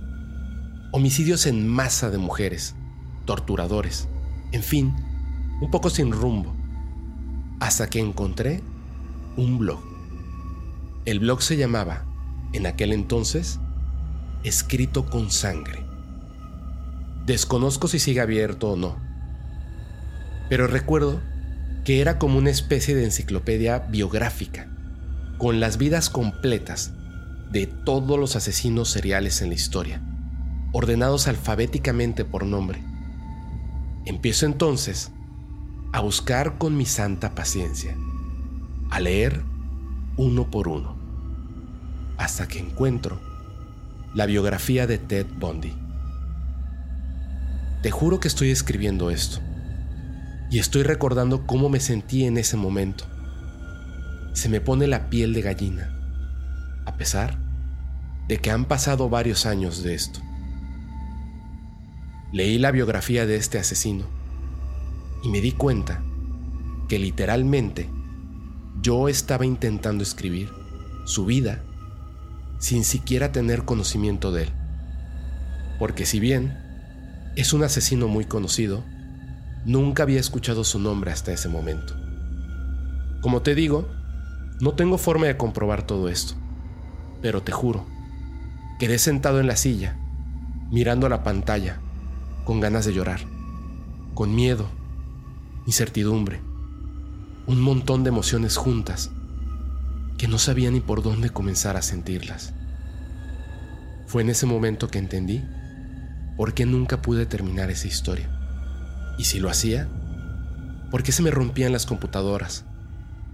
homicidios 0.93 1.47
en 1.47 1.67
masa 1.67 2.11
de 2.11 2.19
mujeres, 2.19 2.75
torturadores, 3.25 4.09
en 4.53 4.63
fin, 4.63 4.95
un 5.63 5.71
poco 5.71 5.89
sin 5.89 6.13
rumbo, 6.13 6.55
hasta 7.61 7.89
que 7.89 7.99
encontré 7.99 8.63
un 9.39 9.57
blog. 9.59 9.81
El 11.07 11.21
blog 11.21 11.41
se 11.41 11.57
llamaba 11.57 12.05
en 12.53 12.67
aquel 12.67 12.93
entonces, 12.93 13.59
escrito 14.43 15.07
con 15.07 15.31
sangre. 15.31 15.83
Desconozco 17.25 17.89
si 17.89 17.99
sigue 17.99 18.21
abierto 18.21 18.73
o 18.73 18.77
no, 18.77 18.99
pero 20.51 20.67
recuerdo 20.67 21.23
que 21.85 22.01
era 22.01 22.19
como 22.19 22.39
una 22.39 22.51
especie 22.51 22.95
de 22.95 23.05
enciclopedia 23.05 23.79
biográfica, 23.79 24.69
con 25.37 25.61
las 25.61 25.77
vidas 25.77 26.09
completas 26.09 26.95
de 27.51 27.67
todos 27.67 28.19
los 28.19 28.37
asesinos 28.37 28.89
seriales 28.89 29.43
en 29.43 29.49
la 29.51 29.55
historia, 29.55 30.03
ordenados 30.73 31.29
alfabéticamente 31.29 32.25
por 32.25 32.47
nombre. 32.47 32.83
Empiezo 34.07 34.47
entonces 34.47 35.13
a 35.93 36.01
buscar 36.01 36.57
con 36.57 36.77
mi 36.77 36.87
santa 36.87 37.35
paciencia, 37.35 37.95
a 38.91 38.99
leer 38.99 39.43
uno 40.17 40.51
por 40.51 40.69
uno 40.69 40.97
hasta 42.17 42.47
que 42.47 42.61
encuentro 42.61 43.21
la 44.15 44.25
biografía 44.25 44.87
de 44.87 44.99
Ted 44.99 45.27
Bundy. 45.39 45.75
Te 47.83 47.91
juro 47.91 48.21
que 48.21 48.29
estoy 48.29 48.51
escribiendo 48.51 49.11
esto 49.11 49.41
y 50.55 50.61
estoy 50.61 50.85
recordando 50.85 51.49
cómo 51.49 51.69
me 51.69 51.81
sentí 51.81 52.27
en 52.27 52.39
ese 52.39 52.57
momento. 52.57 53.07
Se 54.35 54.49
me 54.49 54.61
pone 54.61 54.87
la 54.87 55.11
piel 55.11 55.35
de 55.35 55.43
gallina, 55.43 55.91
a 56.87 56.97
pesar 56.97 57.41
de 58.29 58.39
que 58.39 58.53
han 58.53 58.67
pasado 58.67 59.09
varios 59.09 59.47
años 59.47 59.83
de 59.83 59.97
esto. 59.97 60.21
Leí 62.33 62.59
la 62.59 62.71
biografía 62.71 63.27
de 63.27 63.35
este 63.35 63.59
asesino 63.59 64.05
y 65.25 65.29
me 65.29 65.41
di 65.41 65.51
cuenta 65.51 66.05
que 66.89 67.01
literalmente 67.01 67.91
yo 68.81 69.09
estaba 69.09 69.45
intentando 69.45 70.05
escribir 70.05 70.53
su 71.05 71.27
vida 71.27 71.65
sin 72.61 72.85
siquiera 72.85 73.33
tener 73.33 73.65
conocimiento 73.65 74.31
de 74.31 74.45
él. 74.45 74.53
Porque 75.81 76.07
si 76.07 76.21
bien 76.21 76.57
es 77.35 77.53
un 77.53 77.65
asesino 77.65 78.07
muy 78.07 78.25
conocido, 78.25 78.85
nunca 79.65 80.03
había 80.03 80.21
escuchado 80.21 80.65
su 80.65 80.79
nombre 80.79 81.11
hasta 81.11 81.33
ese 81.33 81.49
momento. 81.49 81.95
Como 83.21 83.43
te 83.43 83.55
digo, 83.55 83.89
no 84.61 84.73
tengo 84.73 84.99
forma 84.99 85.27
de 85.27 85.37
comprobar 85.37 85.87
todo 85.87 86.09
esto, 86.09 86.35
pero 87.23 87.43
te 87.43 87.53
juro, 87.53 87.87
quedé 88.79 88.99
sentado 88.99 89.41
en 89.41 89.47
la 89.47 89.57
silla, 89.57 89.97
mirando 90.71 91.07
a 91.07 91.11
la 91.11 91.23
pantalla, 91.23 91.81
con 92.45 92.61
ganas 92.61 92.85
de 92.85 92.93
llorar, 92.93 93.21
con 94.15 94.35
miedo, 94.35 94.67
incertidumbre, 95.67 96.41
un 97.47 97.61
montón 97.61 98.05
de 98.05 98.11
emociones 98.11 98.57
juntas 98.57 99.11
que 100.19 100.29
no 100.29 100.39
sabía 100.39 100.71
ni 100.71 100.81
por 100.81 101.03
dónde 101.03 101.31
comenzar 101.31 101.77
a 101.77 101.83
sentirlas. 101.83 102.55
Fue 104.07 104.23
en 104.23 104.31
ese 104.31 104.47
momento 104.47 104.89
que 104.89 104.99
entendí 104.99 105.43
por 106.37 106.55
qué 106.55 106.67
nunca 106.67 107.03
pude 107.03 107.27
terminar 107.27 107.71
esa 107.71 107.89
historia. 107.89 108.34
Y 109.19 109.25
si 109.25 109.39
lo 109.41 109.49
hacía, 109.51 109.89
¿por 110.91 111.03
qué 111.03 111.13
se 111.13 111.23
me 111.23 111.31
rompían 111.31 111.73
las 111.73 111.87
computadoras? 111.87 112.65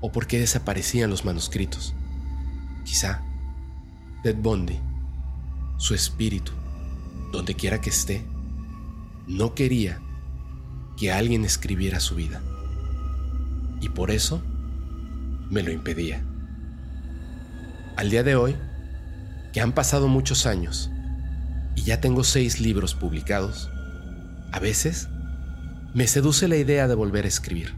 ¿O 0.01 0.13
por 0.13 0.27
qué 0.27 0.39
desaparecían 0.39 1.11
los 1.11 1.25
manuscritos? 1.25 1.95
Quizá 2.85 3.23
Ted 4.23 4.37
Bundy 4.37 4.79
su 5.81 5.95
espíritu, 5.95 6.53
donde 7.33 7.55
quiera 7.55 7.81
que 7.81 7.89
esté, 7.89 8.23
no 9.27 9.55
quería 9.55 9.99
que 10.99 11.11
alguien 11.11 11.47
escribiera 11.47 12.01
su 12.01 12.15
vida. 12.15 12.43
Y 13.81 13.89
por 13.89 14.11
eso 14.11 14.43
me 15.49 15.63
lo 15.63 15.73
impedía. 15.73 16.23
Al 17.97 18.11
día 18.11 18.23
de 18.23 18.37
hoy, 18.37 18.57
que 19.55 19.63
han 19.63 19.73
pasado 19.73 20.07
muchos 20.07 20.45
años 20.45 20.91
y 21.75 21.83
ya 21.83 22.01
tengo 22.03 22.25
seis 22.25 22.61
libros 22.61 22.95
publicados, 22.95 23.71
a 24.53 24.59
veces 24.59 25.09
me 25.93 26.07
seduce 26.07 26.47
la 26.47 26.57
idea 26.57 26.87
de 26.87 26.95
volver 26.95 27.25
a 27.25 27.29
escribir 27.29 27.75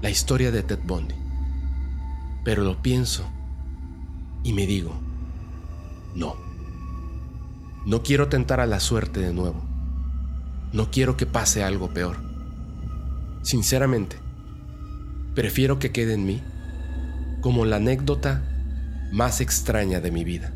la 0.00 0.10
historia 0.10 0.52
de 0.52 0.62
Ted 0.62 0.78
Bundy. 0.84 1.14
Pero 2.44 2.62
lo 2.62 2.80
pienso 2.82 3.28
y 4.44 4.52
me 4.52 4.66
digo, 4.66 5.00
no, 6.14 6.36
no 7.84 8.02
quiero 8.02 8.28
tentar 8.28 8.60
a 8.60 8.66
la 8.66 8.78
suerte 8.78 9.20
de 9.20 9.32
nuevo. 9.32 9.64
No 10.72 10.90
quiero 10.90 11.16
que 11.16 11.26
pase 11.26 11.64
algo 11.64 11.92
peor. 11.92 12.16
Sinceramente, 13.42 14.18
prefiero 15.34 15.78
que 15.78 15.90
quede 15.90 16.14
en 16.14 16.26
mí 16.26 16.42
como 17.40 17.64
la 17.64 17.76
anécdota 17.76 18.42
más 19.12 19.40
extraña 19.40 20.00
de 20.00 20.10
mi 20.10 20.24
vida. 20.24 20.52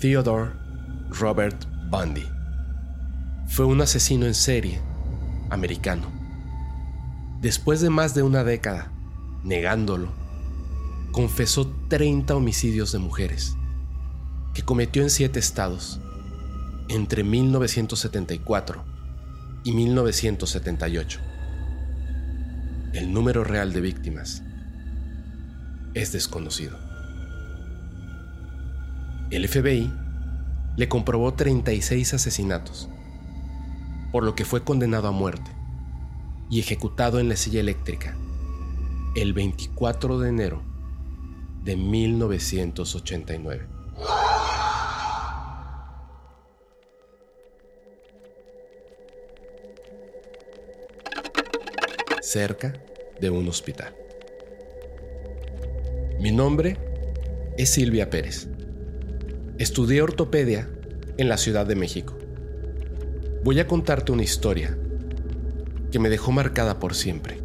Theodore 0.00 0.52
Robert 1.10 1.64
Bundy 1.90 2.35
fue 3.46 3.64
un 3.64 3.80
asesino 3.80 4.26
en 4.26 4.34
serie 4.34 4.80
americano. 5.50 6.10
Después 7.40 7.80
de 7.80 7.90
más 7.90 8.14
de 8.14 8.22
una 8.22 8.44
década 8.44 8.92
negándolo, 9.44 10.10
confesó 11.12 11.72
30 11.88 12.34
homicidios 12.34 12.92
de 12.92 12.98
mujeres 12.98 13.56
que 14.54 14.62
cometió 14.62 15.02
en 15.02 15.10
siete 15.10 15.38
estados 15.38 16.00
entre 16.88 17.24
1974 17.24 18.84
y 19.64 19.72
1978. 19.72 21.20
El 22.92 23.12
número 23.12 23.44
real 23.44 23.72
de 23.72 23.80
víctimas 23.80 24.42
es 25.94 26.12
desconocido. 26.12 26.78
El 29.30 29.46
FBI 29.48 29.92
le 30.76 30.88
comprobó 30.88 31.34
36 31.34 32.14
asesinatos, 32.14 32.88
por 34.16 34.24
lo 34.24 34.34
que 34.34 34.46
fue 34.46 34.64
condenado 34.64 35.08
a 35.08 35.10
muerte 35.10 35.50
y 36.48 36.58
ejecutado 36.58 37.20
en 37.20 37.28
la 37.28 37.36
silla 37.36 37.60
eléctrica 37.60 38.16
el 39.14 39.34
24 39.34 40.18
de 40.20 40.30
enero 40.30 40.62
de 41.62 41.76
1989. 41.76 43.68
cerca 52.22 52.72
de 53.20 53.28
un 53.28 53.46
hospital. 53.48 53.94
Mi 56.20 56.32
nombre 56.32 56.78
es 57.58 57.68
Silvia 57.68 58.08
Pérez. 58.08 58.48
Estudié 59.58 60.00
ortopedia 60.00 60.70
en 61.18 61.28
la 61.28 61.36
Ciudad 61.36 61.66
de 61.66 61.76
México. 61.76 62.16
Voy 63.46 63.60
a 63.60 63.68
contarte 63.68 64.10
una 64.10 64.24
historia 64.24 64.76
que 65.92 66.00
me 66.00 66.08
dejó 66.08 66.32
marcada 66.32 66.80
por 66.80 66.96
siempre. 66.96 67.38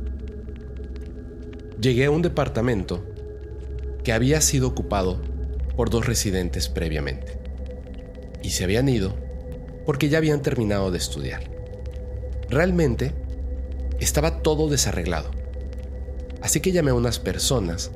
Llegué 1.79 2.05
a 2.05 2.09
un 2.09 2.23
departamento 2.23 3.05
que 4.03 4.11
había 4.11 4.41
sido 4.41 4.69
ocupado 4.69 5.21
por 5.75 5.91
dos 5.91 6.07
residentes 6.07 6.69
previamente 6.69 7.37
y 8.41 8.49
se 8.49 8.63
habían 8.63 8.89
ido 8.89 9.15
porque 9.85 10.09
ya 10.09 10.17
habían 10.17 10.41
terminado 10.41 10.89
de 10.89 10.97
estudiar. 10.97 11.43
Realmente 12.49 13.13
estaba 13.99 14.41
todo 14.41 14.69
desarreglado. 14.69 15.29
Así 16.41 16.61
que 16.61 16.71
llamé 16.71 16.89
a 16.89 16.95
unas 16.95 17.19
personas 17.19 17.91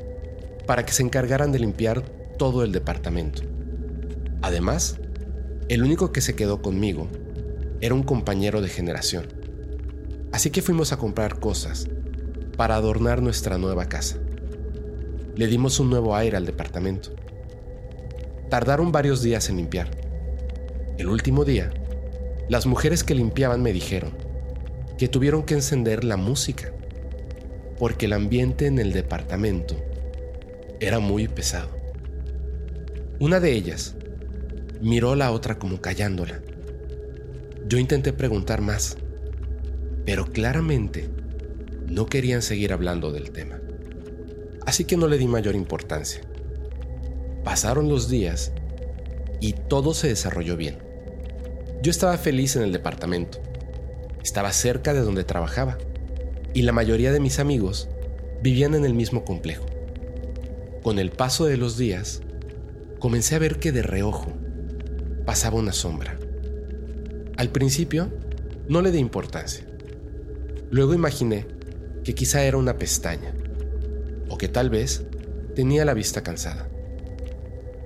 para 0.67 0.85
que 0.85 0.93
se 0.93 1.01
encargaran 1.01 1.51
de 1.51 1.57
limpiar 1.57 2.03
todo 2.37 2.63
el 2.63 2.71
departamento. 2.71 3.41
Además, 4.43 4.99
el 5.69 5.81
único 5.81 6.11
que 6.11 6.21
se 6.21 6.35
quedó 6.35 6.61
conmigo 6.61 7.07
era 7.81 7.93
un 7.93 8.03
compañero 8.03 8.61
de 8.61 8.69
generación. 8.69 9.27
Así 10.31 10.49
que 10.49 10.61
fuimos 10.61 10.91
a 10.91 10.97
comprar 10.97 11.39
cosas 11.39 11.87
para 12.57 12.75
adornar 12.75 13.21
nuestra 13.21 13.57
nueva 13.57 13.85
casa. 13.85 14.17
Le 15.35 15.47
dimos 15.47 15.79
un 15.79 15.89
nuevo 15.89 16.15
aire 16.15 16.37
al 16.37 16.45
departamento. 16.45 17.15
Tardaron 18.49 18.91
varios 18.91 19.21
días 19.21 19.49
en 19.49 19.57
limpiar. 19.57 19.91
El 20.97 21.07
último 21.07 21.43
día, 21.43 21.73
las 22.47 22.65
mujeres 22.65 23.03
que 23.03 23.15
limpiaban 23.15 23.61
me 23.61 23.73
dijeron, 23.73 24.11
que 24.97 25.07
tuvieron 25.07 25.43
que 25.43 25.55
encender 25.55 26.03
la 26.03 26.15
música, 26.15 26.71
porque 27.77 28.05
el 28.05 28.13
ambiente 28.13 28.67
en 28.67 28.79
el 28.79 28.93
departamento 28.93 29.75
era 30.79 30.99
muy 30.99 31.27
pesado. 31.27 31.69
Una 33.19 33.39
de 33.39 33.53
ellas 33.53 33.95
miró 34.81 35.13
a 35.13 35.15
la 35.15 35.31
otra 35.31 35.57
como 35.57 35.81
callándola. 35.81 36.41
Yo 37.67 37.77
intenté 37.77 38.13
preguntar 38.13 38.61
más, 38.61 38.97
pero 40.05 40.25
claramente 40.25 41.09
no 41.87 42.05
querían 42.05 42.41
seguir 42.41 42.73
hablando 42.73 43.11
del 43.11 43.31
tema. 43.31 43.59
Así 44.65 44.85
que 44.85 44.97
no 44.97 45.07
le 45.07 45.17
di 45.17 45.27
mayor 45.27 45.55
importancia. 45.55 46.21
Pasaron 47.43 47.89
los 47.89 48.09
días 48.09 48.51
y 49.39 49.53
todo 49.53 49.93
se 49.93 50.07
desarrolló 50.07 50.57
bien. 50.57 50.79
Yo 51.81 51.91
estaba 51.91 52.17
feliz 52.17 52.55
en 52.55 52.63
el 52.63 52.71
departamento 52.71 53.39
estaba 54.25 54.51
cerca 54.53 54.91
de 54.95 55.01
donde 55.01 55.23
trabajaba 55.23 55.77
y 56.55 56.63
la 56.63 56.71
mayoría 56.71 57.11
de 57.11 57.19
mis 57.19 57.37
amigos 57.37 57.89
vivían 58.41 58.73
en 58.73 58.83
el 58.83 58.95
mismo 58.95 59.23
complejo. 59.23 59.67
Con 60.81 60.97
el 60.97 61.11
paso 61.11 61.45
de 61.45 61.57
los 61.57 61.77
días, 61.77 62.21
comencé 62.97 63.35
a 63.35 63.39
ver 63.39 63.59
que 63.59 63.71
de 63.71 63.83
reojo 63.83 64.33
pasaba 65.27 65.59
una 65.59 65.73
sombra. 65.73 66.17
Al 67.37 67.49
principio, 67.49 68.13
no 68.69 68.81
le 68.81 68.91
di 68.91 68.99
importancia. 68.99 69.65
Luego 70.71 70.93
imaginé 70.93 71.45
que 72.03 72.15
quizá 72.15 72.43
era 72.43 72.57
una 72.57 72.77
pestaña, 72.77 73.33
o 74.29 74.37
que 74.37 74.47
tal 74.47 74.69
vez 74.69 75.05
tenía 75.53 75.83
la 75.83 75.93
vista 75.93 76.23
cansada. 76.23 76.69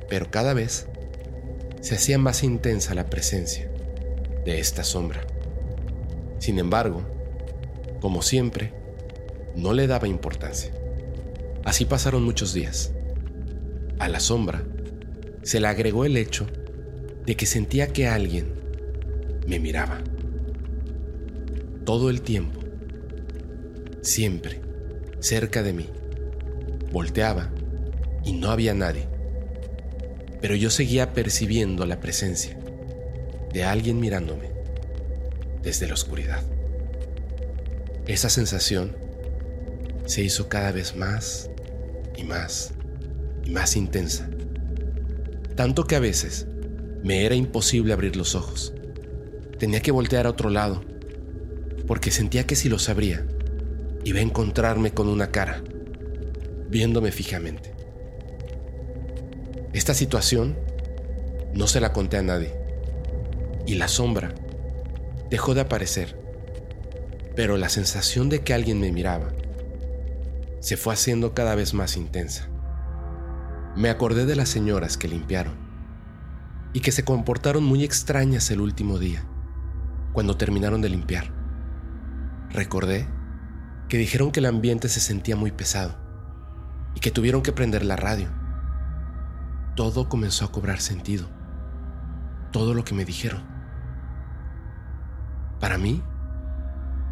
Pero 0.07 0.29
cada 0.29 0.53
vez 0.53 0.87
se 1.81 1.95
hacía 1.95 2.17
más 2.17 2.43
intensa 2.43 2.93
la 2.93 3.09
presencia 3.09 3.71
de 4.45 4.59
esta 4.59 4.83
sombra. 4.83 5.25
Sin 6.37 6.59
embargo, 6.59 7.03
como 8.01 8.21
siempre, 8.21 8.73
no 9.55 9.73
le 9.73 9.87
daba 9.87 10.07
importancia. 10.07 10.71
Así 11.65 11.85
pasaron 11.85 12.23
muchos 12.23 12.53
días. 12.53 12.93
A 13.97 14.07
la 14.09 14.19
sombra 14.19 14.63
se 15.41 15.59
le 15.59 15.67
agregó 15.67 16.05
el 16.05 16.17
hecho 16.17 16.45
de 17.25 17.35
que 17.35 17.45
sentía 17.45 17.87
que 17.87 18.07
alguien 18.07 18.58
me 19.49 19.59
miraba. 19.59 19.99
Todo 21.83 22.11
el 22.11 22.21
tiempo. 22.21 22.61
Siempre. 24.03 24.61
Cerca 25.19 25.63
de 25.63 25.73
mí. 25.73 25.89
Volteaba 26.91 27.49
y 28.23 28.33
no 28.33 28.51
había 28.51 28.75
nadie. 28.75 29.07
Pero 30.39 30.55
yo 30.55 30.69
seguía 30.69 31.13
percibiendo 31.13 31.87
la 31.87 31.99
presencia 31.99 32.57
de 33.51 33.63
alguien 33.63 33.99
mirándome 33.99 34.51
desde 35.63 35.87
la 35.87 35.95
oscuridad. 35.95 36.43
Esa 38.05 38.29
sensación 38.29 38.95
se 40.05 40.21
hizo 40.21 40.47
cada 40.47 40.71
vez 40.71 40.95
más 40.95 41.49
y 42.15 42.23
más 42.23 42.73
y 43.43 43.49
más 43.49 43.75
intensa. 43.75 44.29
Tanto 45.55 45.85
que 45.85 45.95
a 45.95 45.99
veces 45.99 46.45
me 47.03 47.25
era 47.25 47.33
imposible 47.33 47.93
abrir 47.93 48.15
los 48.15 48.35
ojos. 48.35 48.73
Tenía 49.59 49.81
que 49.81 49.91
voltear 49.91 50.25
a 50.25 50.29
otro 50.29 50.49
lado, 50.49 50.81
porque 51.85 52.11
sentía 52.11 52.47
que 52.47 52.55
si 52.55 52.69
los 52.69 52.87
abría, 52.87 53.27
iba 54.05 54.19
a 54.19 54.23
encontrarme 54.23 54.91
con 54.91 55.09
una 55.09 55.31
cara, 55.31 55.61
viéndome 56.69 57.11
fijamente. 57.11 57.73
Esta 59.73 59.93
situación 59.93 60.57
no 61.53 61.67
se 61.67 61.81
la 61.81 61.91
conté 61.91 62.17
a 62.17 62.21
nadie, 62.23 62.53
y 63.65 63.75
la 63.75 63.89
sombra 63.89 64.33
dejó 65.29 65.53
de 65.53 65.61
aparecer, 65.61 66.17
pero 67.35 67.57
la 67.57 67.69
sensación 67.69 68.29
de 68.29 68.41
que 68.41 68.53
alguien 68.53 68.79
me 68.79 68.91
miraba 68.91 69.33
se 70.59 70.77
fue 70.77 70.93
haciendo 70.93 71.33
cada 71.33 71.55
vez 71.55 71.73
más 71.73 71.97
intensa. 71.97 72.47
Me 73.75 73.89
acordé 73.89 74.25
de 74.25 74.35
las 74.35 74.49
señoras 74.49 74.97
que 74.97 75.07
limpiaron 75.07 75.55
y 76.73 76.79
que 76.79 76.91
se 76.91 77.03
comportaron 77.03 77.63
muy 77.63 77.83
extrañas 77.83 78.51
el 78.51 78.61
último 78.61 78.99
día, 78.99 79.23
cuando 80.13 80.37
terminaron 80.37 80.81
de 80.81 80.89
limpiar. 80.89 81.31
Recordé 82.49 83.07
que 83.87 83.97
dijeron 83.97 84.31
que 84.31 84.39
el 84.39 84.45
ambiente 84.45 84.89
se 84.89 84.99
sentía 84.99 85.35
muy 85.35 85.51
pesado 85.51 85.95
y 86.95 86.99
que 86.99 87.11
tuvieron 87.11 87.41
que 87.41 87.51
prender 87.51 87.85
la 87.85 87.95
radio. 87.95 88.29
todo 89.75 90.09
comenzó 90.09 90.43
a 90.43 90.51
cobrar 90.51 90.81
sentido. 90.81 91.29
Todo 92.51 92.73
lo 92.73 92.83
que 92.83 92.93
me 92.93 93.05
dijeron. 93.05 93.43
Para 95.61 95.77
mí, 95.77 96.03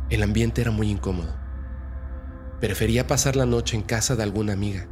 el 0.09 0.21
ambiente 0.21 0.61
era 0.61 0.71
muy 0.71 0.89
incómodo. 0.89 1.33
Prefería 2.59 3.07
pasar 3.07 3.37
la 3.37 3.45
noche 3.45 3.77
en 3.77 3.83
casa 3.83 4.17
de 4.17 4.23
alguna 4.23 4.51
amiga 4.51 4.87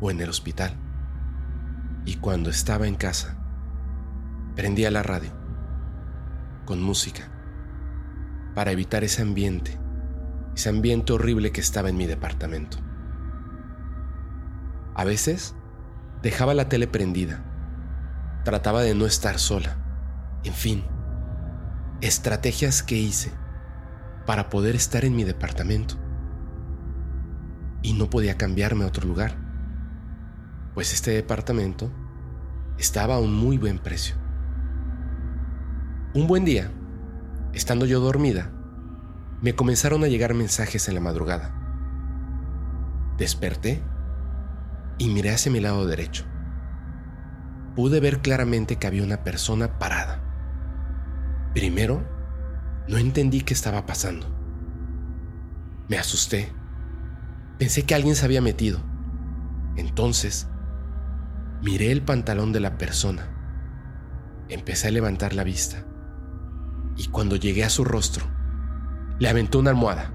o 0.00 0.10
en 0.10 0.20
el 0.20 0.30
hospital. 0.30 0.76
Y 2.06 2.14
cuando 2.14 2.48
estaba 2.48 2.86
en 2.86 2.94
casa, 2.94 3.36
prendía 4.54 4.90
la 4.90 5.02
radio 5.02 5.37
con 6.68 6.82
música 6.82 7.30
para 8.54 8.72
evitar 8.72 9.02
ese 9.02 9.22
ambiente, 9.22 9.80
ese 10.54 10.68
ambiente 10.68 11.14
horrible 11.14 11.50
que 11.50 11.62
estaba 11.62 11.88
en 11.88 11.96
mi 11.96 12.06
departamento. 12.06 12.76
A 14.94 15.02
veces 15.04 15.54
dejaba 16.20 16.52
la 16.52 16.68
tele 16.68 16.86
prendida, 16.86 17.42
trataba 18.44 18.82
de 18.82 18.94
no 18.94 19.06
estar 19.06 19.38
sola, 19.38 19.78
en 20.44 20.52
fin, 20.52 20.84
estrategias 22.02 22.82
que 22.82 22.96
hice 22.96 23.32
para 24.26 24.50
poder 24.50 24.76
estar 24.76 25.06
en 25.06 25.16
mi 25.16 25.24
departamento. 25.24 25.94
Y 27.80 27.94
no 27.94 28.10
podía 28.10 28.36
cambiarme 28.36 28.84
a 28.84 28.88
otro 28.88 29.08
lugar, 29.08 29.38
pues 30.74 30.92
este 30.92 31.12
departamento 31.12 31.90
estaba 32.76 33.14
a 33.14 33.20
un 33.20 33.32
muy 33.32 33.56
buen 33.56 33.78
precio. 33.78 34.27
Un 36.18 36.26
buen 36.26 36.44
día, 36.44 36.72
estando 37.52 37.86
yo 37.86 38.00
dormida, 38.00 38.50
me 39.40 39.54
comenzaron 39.54 40.02
a 40.02 40.08
llegar 40.08 40.34
mensajes 40.34 40.88
en 40.88 40.96
la 40.96 41.00
madrugada. 41.00 41.54
Desperté 43.16 43.84
y 44.98 45.10
miré 45.10 45.30
hacia 45.30 45.52
mi 45.52 45.60
lado 45.60 45.86
derecho. 45.86 46.24
Pude 47.76 48.00
ver 48.00 48.18
claramente 48.18 48.80
que 48.80 48.88
había 48.88 49.04
una 49.04 49.22
persona 49.22 49.78
parada. 49.78 50.20
Primero, 51.54 52.04
no 52.88 52.98
entendí 52.98 53.42
qué 53.42 53.54
estaba 53.54 53.86
pasando. 53.86 54.26
Me 55.86 55.98
asusté. 55.98 56.52
Pensé 57.60 57.84
que 57.84 57.94
alguien 57.94 58.16
se 58.16 58.24
había 58.24 58.42
metido. 58.42 58.80
Entonces, 59.76 60.48
miré 61.62 61.92
el 61.92 62.02
pantalón 62.02 62.52
de 62.52 62.58
la 62.58 62.76
persona. 62.76 63.22
Empecé 64.48 64.88
a 64.88 64.90
levantar 64.90 65.32
la 65.32 65.44
vista. 65.44 65.84
Y 66.98 67.06
cuando 67.08 67.36
llegué 67.36 67.64
a 67.64 67.70
su 67.70 67.84
rostro, 67.84 68.26
le 69.18 69.28
aventó 69.28 69.60
una 69.60 69.70
almohada. 69.70 70.12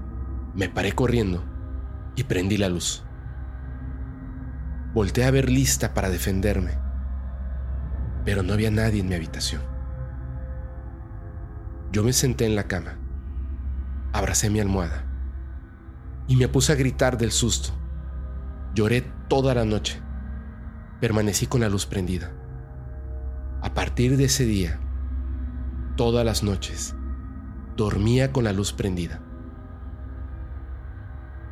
Me 0.54 0.68
paré 0.68 0.92
corriendo 0.92 1.42
y 2.14 2.22
prendí 2.24 2.56
la 2.58 2.68
luz. 2.68 3.02
Volté 4.92 5.24
a 5.24 5.30
ver 5.32 5.50
lista 5.50 5.94
para 5.94 6.10
defenderme, 6.10 6.78
pero 8.24 8.44
no 8.44 8.52
había 8.52 8.70
nadie 8.70 9.00
en 9.00 9.08
mi 9.08 9.14
habitación. 9.14 9.62
Yo 11.90 12.04
me 12.04 12.12
senté 12.12 12.46
en 12.46 12.54
la 12.54 12.68
cama, 12.68 12.98
abracé 14.12 14.50
mi 14.50 14.60
almohada 14.60 15.04
y 16.26 16.36
me 16.36 16.48
puse 16.48 16.72
a 16.72 16.76
gritar 16.76 17.18
del 17.18 17.32
susto. 17.32 17.70
Lloré 18.74 19.02
toda 19.28 19.54
la 19.54 19.64
noche. 19.64 20.00
Permanecí 21.00 21.46
con 21.46 21.60
la 21.62 21.68
luz 21.68 21.86
prendida. 21.86 22.32
A 23.62 23.74
partir 23.74 24.16
de 24.16 24.24
ese 24.24 24.44
día, 24.44 24.80
todas 25.96 26.24
las 26.24 26.42
noches, 26.42 26.94
dormía 27.76 28.32
con 28.32 28.44
la 28.44 28.52
luz 28.52 28.72
prendida. 28.72 29.20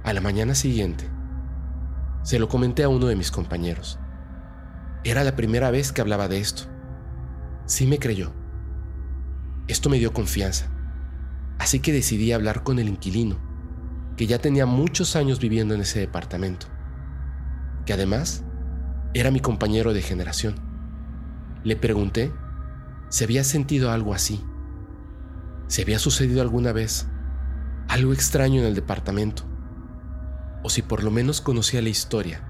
A 0.04 0.12
la 0.12 0.20
mañana 0.20 0.54
siguiente, 0.54 1.08
se 2.22 2.38
lo 2.38 2.48
comenté 2.48 2.82
a 2.82 2.88
uno 2.88 3.06
de 3.06 3.16
mis 3.16 3.30
compañeros. 3.30 3.98
Era 5.04 5.24
la 5.24 5.36
primera 5.36 5.70
vez 5.70 5.92
que 5.92 6.00
hablaba 6.00 6.28
de 6.28 6.38
esto. 6.38 6.64
Sí 7.66 7.86
me 7.86 7.98
creyó. 7.98 8.32
Esto 9.68 9.88
me 9.90 9.98
dio 9.98 10.12
confianza. 10.12 10.66
Así 11.58 11.80
que 11.80 11.92
decidí 11.92 12.32
hablar 12.32 12.64
con 12.64 12.78
el 12.78 12.88
inquilino, 12.88 13.38
que 14.16 14.26
ya 14.26 14.38
tenía 14.38 14.66
muchos 14.66 15.14
años 15.14 15.38
viviendo 15.38 15.74
en 15.74 15.82
ese 15.82 16.00
departamento, 16.00 16.66
que 17.86 17.92
además 17.92 18.44
era 19.14 19.30
mi 19.30 19.40
compañero 19.40 19.92
de 19.92 20.02
generación. 20.02 20.56
Le 21.62 21.76
pregunté 21.76 22.32
si 23.12 23.24
había 23.24 23.44
sentido 23.44 23.90
algo 23.90 24.14
así, 24.14 24.42
si 25.66 25.82
había 25.82 25.98
sucedido 25.98 26.40
alguna 26.40 26.72
vez 26.72 27.06
algo 27.88 28.14
extraño 28.14 28.62
en 28.62 28.66
el 28.66 28.74
departamento 28.74 29.42
o 30.62 30.70
si 30.70 30.80
por 30.80 31.04
lo 31.04 31.10
menos 31.10 31.42
conocía 31.42 31.82
la 31.82 31.90
historia 31.90 32.42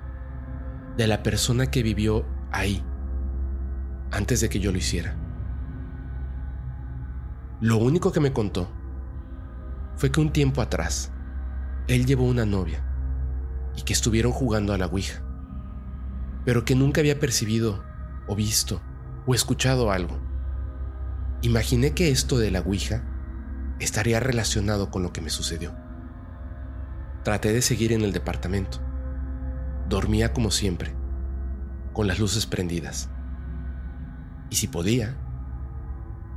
de 0.97 1.09
la 1.09 1.25
persona 1.25 1.67
que 1.67 1.83
vivió 1.83 2.25
ahí 2.53 2.81
antes 4.13 4.41
de 4.41 4.49
que 4.49 4.61
yo 4.61 4.71
lo 4.71 4.79
hiciera. 4.79 5.17
Lo 7.61 7.79
único 7.79 8.13
que 8.13 8.21
me 8.21 8.33
contó 8.33 8.71
fue 9.97 10.13
que 10.13 10.21
un 10.21 10.31
tiempo 10.31 10.63
atrás 10.63 11.11
él 11.89 12.07
llevó 12.07 12.23
una 12.23 12.47
novia 12.47 12.85
y 13.77 13.83
que 13.83 13.95
estuvieron 13.95 14.31
jugando 14.31 14.73
a 14.73 14.79
la 14.79 14.87
Ouija, 14.87 15.25
pero 16.45 16.65
que 16.65 16.77
nunca 16.77 17.01
había 17.01 17.19
percibido 17.19 17.83
o 18.29 18.37
visto 18.37 18.81
o 19.27 19.35
escuchado 19.35 19.91
algo. 19.91 20.32
Imaginé 21.43 21.93
que 21.93 22.11
esto 22.11 22.39
de 22.39 22.53
la 22.53 22.61
Ouija 22.61 23.03
estaría 23.81 24.21
relacionado 24.21 24.93
con 24.93 25.03
lo 25.03 25.13
que 25.13 25.21
me 25.21 25.29
sucedió. 25.29 25.75
Traté 27.25 27.53
de 27.53 27.63
seguir 27.63 27.93
en 27.93 28.03
el 28.03 28.13
departamento. 28.13 28.79
Dormía 29.89 30.33
como 30.33 30.53
siempre, 30.53 30.95
con 31.93 32.07
las 32.07 32.21
luces 32.21 32.47
prendidas. 32.47 33.11
Y 34.51 34.57
si 34.57 34.69
podía, 34.69 35.17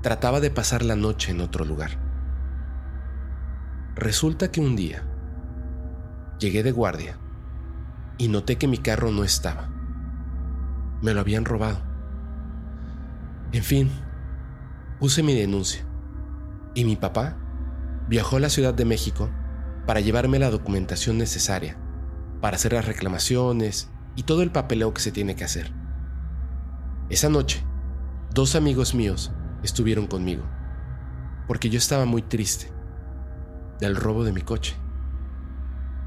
trataba 0.02 0.40
de 0.40 0.50
pasar 0.50 0.84
la 0.84 0.96
noche 0.96 1.32
en 1.32 1.42
otro 1.42 1.66
lugar. 1.66 1.92
Resulta 3.96 4.52
que 4.52 4.60
un 4.60 4.76
día 4.76 5.04
llegué 6.40 6.64
de 6.64 6.72
guardia 6.72 7.20
y 8.18 8.28
noté 8.28 8.58
que 8.58 8.68
mi 8.68 8.80
carro 8.80 9.12
no 9.12 9.24
estaba. 9.24 9.70
Me 11.04 11.14
lo 11.14 11.20
habían 11.20 11.46
robado. 11.46 11.80
En 13.52 13.64
fin, 13.64 13.92
puse 15.00 15.24
mi 15.24 15.36
denuncia 15.36 15.86
y 16.74 16.86
mi 16.86 16.96
papá 16.96 17.38
viajó 18.08 18.38
a 18.38 18.40
la 18.40 18.50
Ciudad 18.50 18.74
de 18.74 18.86
México 18.86 19.30
para 19.86 20.00
llevarme 20.00 20.40
la 20.40 20.50
documentación 20.50 21.18
necesaria, 21.18 21.78
para 22.42 22.56
hacer 22.56 22.74
las 22.74 22.86
reclamaciones 22.86 23.90
y 24.16 24.24
todo 24.24 24.42
el 24.42 24.52
papeleo 24.52 24.94
que 24.94 25.02
se 25.02 25.12
tiene 25.12 25.36
que 25.36 25.44
hacer. 25.44 25.72
Esa 27.10 27.30
noche, 27.30 27.64
dos 28.34 28.56
amigos 28.56 28.96
míos 28.96 29.32
estuvieron 29.64 30.08
conmigo, 30.08 30.44
porque 31.48 31.70
yo 31.70 31.78
estaba 31.78 32.06
muy 32.06 32.22
triste 32.22 32.72
del 33.80 33.96
robo 33.96 34.24
de 34.24 34.32
mi 34.32 34.42
coche. 34.42 34.76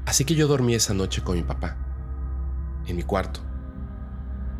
Así 0.05 0.25
que 0.25 0.35
yo 0.35 0.47
dormí 0.47 0.73
esa 0.73 0.93
noche 0.93 1.21
con 1.21 1.35
mi 1.35 1.43
papá, 1.43 1.77
en 2.87 2.95
mi 2.95 3.03
cuarto. 3.03 3.41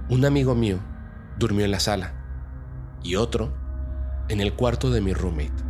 Un 0.10 0.26
amigo 0.26 0.56
mío 0.56 0.80
durmió 1.38 1.66
en 1.66 1.72
la 1.72 1.80
sala 1.80 2.14
y 3.04 3.16
otro 3.16 3.59
en 4.30 4.40
el 4.40 4.54
cuarto 4.54 4.90
de 4.90 5.02
mi 5.02 5.14
roommate. 5.14 5.64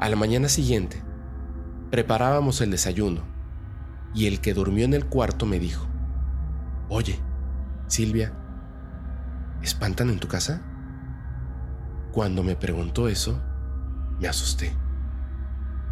A 0.00 0.08
la 0.08 0.16
mañana 0.16 0.48
siguiente, 0.48 1.02
Preparábamos 1.92 2.62
el 2.62 2.70
desayuno 2.70 3.20
y 4.14 4.26
el 4.26 4.40
que 4.40 4.54
durmió 4.54 4.86
en 4.86 4.94
el 4.94 5.04
cuarto 5.04 5.44
me 5.44 5.58
dijo, 5.58 5.86
Oye, 6.88 7.20
Silvia, 7.86 8.32
¿espantan 9.60 10.08
en 10.08 10.18
tu 10.18 10.26
casa? 10.26 10.62
Cuando 12.10 12.42
me 12.42 12.56
preguntó 12.56 13.08
eso, 13.08 13.42
me 14.18 14.26
asusté. 14.26 14.74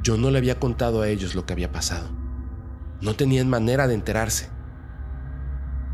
Yo 0.03 0.16
no 0.16 0.31
le 0.31 0.38
había 0.38 0.59
contado 0.59 1.03
a 1.03 1.09
ellos 1.09 1.35
lo 1.35 1.45
que 1.45 1.53
había 1.53 1.71
pasado. 1.71 2.09
No 3.03 3.14
tenían 3.14 3.51
manera 3.51 3.87
de 3.87 3.93
enterarse. 3.93 4.49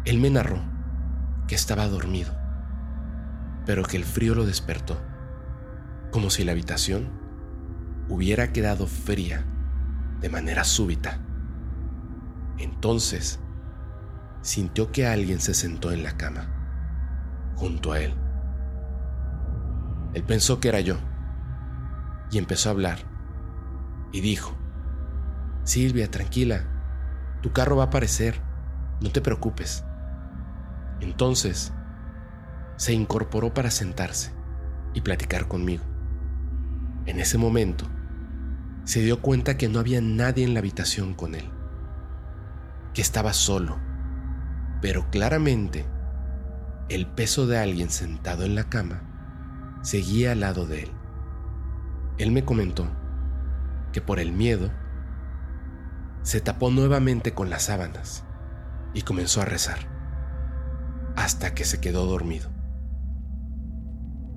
Él 0.04 0.20
me 0.20 0.30
narró 0.30 0.60
que 1.48 1.56
estaba 1.56 1.88
dormido, 1.88 2.32
pero 3.66 3.82
que 3.82 3.96
el 3.96 4.04
frío 4.04 4.34
lo 4.34 4.46
despertó, 4.46 4.96
como 6.12 6.30
si 6.30 6.44
la 6.44 6.52
habitación 6.52 7.10
hubiera 8.08 8.52
quedado 8.52 8.86
fría 8.86 9.44
de 10.20 10.28
manera 10.30 10.64
súbita. 10.64 11.18
Entonces, 12.58 13.40
sintió 14.40 14.92
que 14.92 15.06
alguien 15.06 15.40
se 15.40 15.52
sentó 15.52 15.92
en 15.92 16.04
la 16.04 16.16
cama, 16.16 16.48
junto 17.56 17.92
a 17.92 18.00
él. 18.00 18.14
Él 20.14 20.22
pensó 20.22 20.60
que 20.60 20.68
era 20.68 20.80
yo, 20.80 20.96
y 22.30 22.38
empezó 22.38 22.68
a 22.68 22.72
hablar, 22.72 22.98
y 24.12 24.20
dijo, 24.20 24.54
Silvia, 25.64 26.08
tranquila, 26.08 26.62
tu 27.42 27.52
carro 27.52 27.76
va 27.76 27.82
a 27.82 27.86
aparecer, 27.86 28.40
no 29.00 29.10
te 29.10 29.20
preocupes. 29.20 29.84
Entonces, 31.00 31.72
se 32.76 32.92
incorporó 32.92 33.54
para 33.54 33.70
sentarse 33.70 34.32
y 34.94 35.00
platicar 35.00 35.48
conmigo. 35.48 35.84
En 37.06 37.20
ese 37.20 37.38
momento, 37.38 37.86
se 38.84 39.00
dio 39.00 39.20
cuenta 39.20 39.56
que 39.56 39.68
no 39.68 39.78
había 39.78 40.00
nadie 40.00 40.44
en 40.44 40.54
la 40.54 40.60
habitación 40.60 41.14
con 41.14 41.34
él, 41.34 41.48
que 42.94 43.02
estaba 43.02 43.32
solo, 43.32 43.78
pero 44.80 45.10
claramente 45.10 45.86
el 46.88 47.06
peso 47.06 47.46
de 47.46 47.58
alguien 47.58 47.90
sentado 47.90 48.44
en 48.44 48.54
la 48.54 48.68
cama 48.68 49.78
seguía 49.82 50.32
al 50.32 50.40
lado 50.40 50.66
de 50.66 50.84
él. 50.84 50.90
Él 52.18 52.30
me 52.30 52.44
comentó 52.44 52.86
que 53.92 54.00
por 54.00 54.20
el 54.20 54.32
miedo 54.32 54.70
se 56.22 56.40
tapó 56.40 56.70
nuevamente 56.70 57.34
con 57.34 57.50
las 57.50 57.64
sábanas 57.64 58.24
y 58.94 59.02
comenzó 59.02 59.42
a 59.42 59.44
rezar 59.44 59.78
hasta 61.16 61.54
que 61.54 61.64
se 61.64 61.80
quedó 61.80 62.06
dormido. 62.06 62.55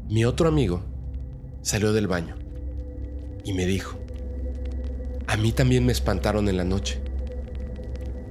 Mi 0.10 0.26
otro 0.26 0.48
amigo 0.48 0.82
salió 1.62 1.94
del 1.94 2.08
baño 2.08 2.36
y 3.44 3.54
me 3.54 3.68
dijo, 3.68 4.00
a 5.28 5.38
mí 5.38 5.52
también 5.52 5.86
me 5.86 5.92
espantaron 5.92 6.50
en 6.50 6.58
la 6.58 6.64
noche. 6.64 7.00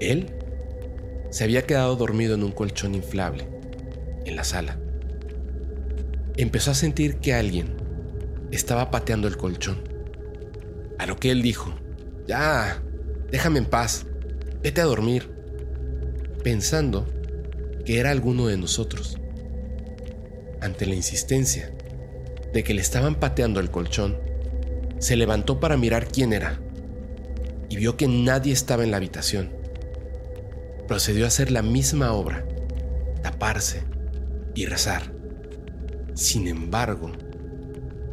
Él 0.01 0.35
se 1.31 1.45
había 1.45 1.67
quedado 1.67 1.95
dormido 1.95 2.35
en 2.35 2.43
un 2.43 2.51
colchón 2.51 2.97
inflable 2.97 3.49
en 4.25 4.35
la 4.35 4.43
sala. 4.43 4.81
Empezó 6.37 6.73
a 6.73 6.75
sentir 6.75 7.19
que 7.19 7.33
alguien 7.33 7.77
estaba 8.51 8.91
pateando 8.91 9.29
el 9.29 9.37
colchón. 9.37 9.79
A 10.99 11.07
lo 11.07 11.15
que 11.15 11.31
él 11.31 11.43
dijo, 11.43 11.73
ya, 12.27 12.83
déjame 13.31 13.61
en 13.61 13.67
paz, 13.67 14.05
vete 14.65 14.81
a 14.81 14.85
dormir, 14.85 15.31
pensando 16.43 17.07
que 17.85 18.01
era 18.01 18.11
alguno 18.11 18.49
de 18.49 18.57
nosotros. 18.57 19.17
Ante 20.61 20.87
la 20.87 20.95
insistencia 20.95 21.73
de 22.53 22.65
que 22.65 22.75
le 22.75 22.81
estaban 22.81 23.15
pateando 23.15 23.61
el 23.61 23.71
colchón, 23.71 24.19
se 24.99 25.17
levantó 25.17 25.61
para 25.61 25.77
mirar 25.77 26.09
quién 26.09 26.33
era 26.33 26.61
y 27.69 27.77
vio 27.77 27.97
que 27.97 28.09
nadie 28.09 28.53
estaba 28.53 28.83
en 28.83 28.91
la 28.91 28.97
habitación. 28.97 29.51
Procedió 30.87 31.25
a 31.25 31.29
hacer 31.29 31.51
la 31.51 31.63
misma 31.63 32.13
obra, 32.13 32.47
taparse 33.23 33.85
y 34.55 34.67
rezar. 34.67 35.15
Sin 36.15 36.49
embargo, 36.49 37.13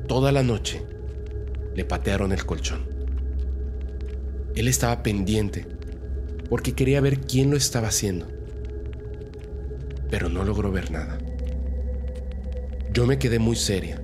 toda 0.07 0.31
la 0.31 0.43
noche 0.43 0.85
le 1.73 1.85
patearon 1.85 2.31
el 2.31 2.45
colchón. 2.45 2.87
Él 4.55 4.67
estaba 4.67 5.01
pendiente 5.01 5.65
porque 6.49 6.73
quería 6.73 7.01
ver 7.01 7.21
quién 7.21 7.49
lo 7.49 7.57
estaba 7.57 7.87
haciendo, 7.87 8.27
pero 10.09 10.29
no 10.29 10.43
logró 10.43 10.71
ver 10.71 10.91
nada. 10.91 11.17
Yo 12.95 13.05
me 13.05 13.19
quedé 13.19 13.39
muy 13.39 13.57
seria. 13.57 14.01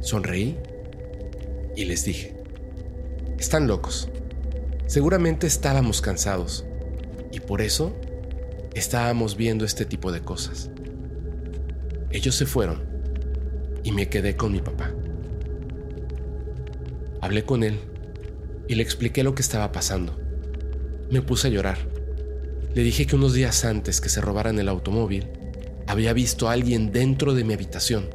Sonreí 0.00 0.58
y 1.74 1.86
les 1.86 2.04
dije, 2.04 2.36
están 3.38 3.66
locos. 3.66 4.10
Seguramente 4.84 5.46
estábamos 5.46 6.02
cansados 6.02 6.66
y 7.32 7.40
por 7.40 7.62
eso 7.62 7.96
estábamos 8.74 9.38
viendo 9.38 9.64
este 9.64 9.86
tipo 9.86 10.12
de 10.12 10.20
cosas. 10.20 10.68
Ellos 12.10 12.34
se 12.34 12.44
fueron 12.44 12.84
y 13.82 13.90
me 13.90 14.10
quedé 14.10 14.36
con 14.36 14.52
mi 14.52 14.60
papá. 14.60 14.92
Hablé 17.22 17.44
con 17.44 17.64
él 17.64 17.78
y 18.68 18.74
le 18.74 18.82
expliqué 18.82 19.24
lo 19.24 19.34
que 19.34 19.40
estaba 19.40 19.72
pasando. 19.72 20.20
Me 21.10 21.22
puse 21.22 21.48
a 21.48 21.50
llorar. 21.50 21.78
Le 22.74 22.82
dije 22.82 23.06
que 23.06 23.16
unos 23.16 23.32
días 23.32 23.64
antes 23.64 24.02
que 24.02 24.10
se 24.10 24.20
robaran 24.20 24.58
el 24.58 24.68
automóvil, 24.68 25.30
había 25.86 26.12
visto 26.12 26.48
a 26.48 26.52
alguien 26.52 26.90
dentro 26.92 27.34
de 27.34 27.44
mi 27.44 27.54
habitación 27.54 28.08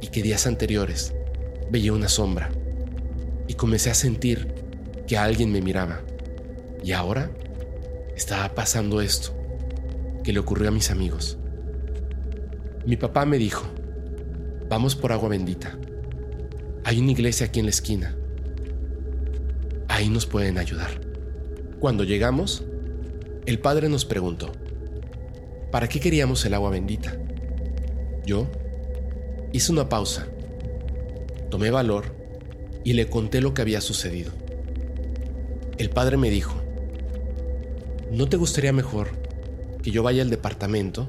y 0.00 0.08
que 0.08 0.22
días 0.22 0.46
anteriores 0.46 1.14
veía 1.70 1.92
una 1.92 2.08
sombra 2.08 2.50
y 3.46 3.54
comencé 3.54 3.90
a 3.90 3.94
sentir 3.94 4.54
que 5.06 5.16
alguien 5.16 5.52
me 5.52 5.60
miraba. 5.60 6.02
Y 6.82 6.92
ahora 6.92 7.30
estaba 8.16 8.54
pasando 8.54 9.00
esto 9.00 9.34
que 10.22 10.32
le 10.32 10.38
ocurrió 10.38 10.68
a 10.68 10.72
mis 10.72 10.90
amigos. 10.90 11.38
Mi 12.86 12.96
papá 12.96 13.24
me 13.24 13.38
dijo, 13.38 13.64
vamos 14.68 14.96
por 14.96 15.12
agua 15.12 15.28
bendita. 15.30 15.78
Hay 16.84 16.98
una 16.98 17.12
iglesia 17.12 17.46
aquí 17.46 17.60
en 17.60 17.66
la 17.66 17.70
esquina. 17.70 18.16
Ahí 19.88 20.08
nos 20.08 20.26
pueden 20.26 20.58
ayudar. 20.58 21.00
Cuando 21.78 22.04
llegamos, 22.04 22.64
el 23.46 23.58
padre 23.58 23.88
nos 23.88 24.04
preguntó, 24.04 24.52
¿para 25.74 25.88
qué 25.88 25.98
queríamos 25.98 26.44
el 26.44 26.54
agua 26.54 26.70
bendita? 26.70 27.16
Yo 28.24 28.46
hice 29.52 29.72
una 29.72 29.88
pausa, 29.88 30.28
tomé 31.50 31.72
valor 31.72 32.14
y 32.84 32.92
le 32.92 33.08
conté 33.08 33.40
lo 33.40 33.54
que 33.54 33.62
había 33.62 33.80
sucedido. 33.80 34.30
El 35.76 35.90
padre 35.90 36.16
me 36.16 36.30
dijo, 36.30 36.54
¿no 38.12 38.28
te 38.28 38.36
gustaría 38.36 38.72
mejor 38.72 39.08
que 39.82 39.90
yo 39.90 40.04
vaya 40.04 40.22
al 40.22 40.30
departamento 40.30 41.08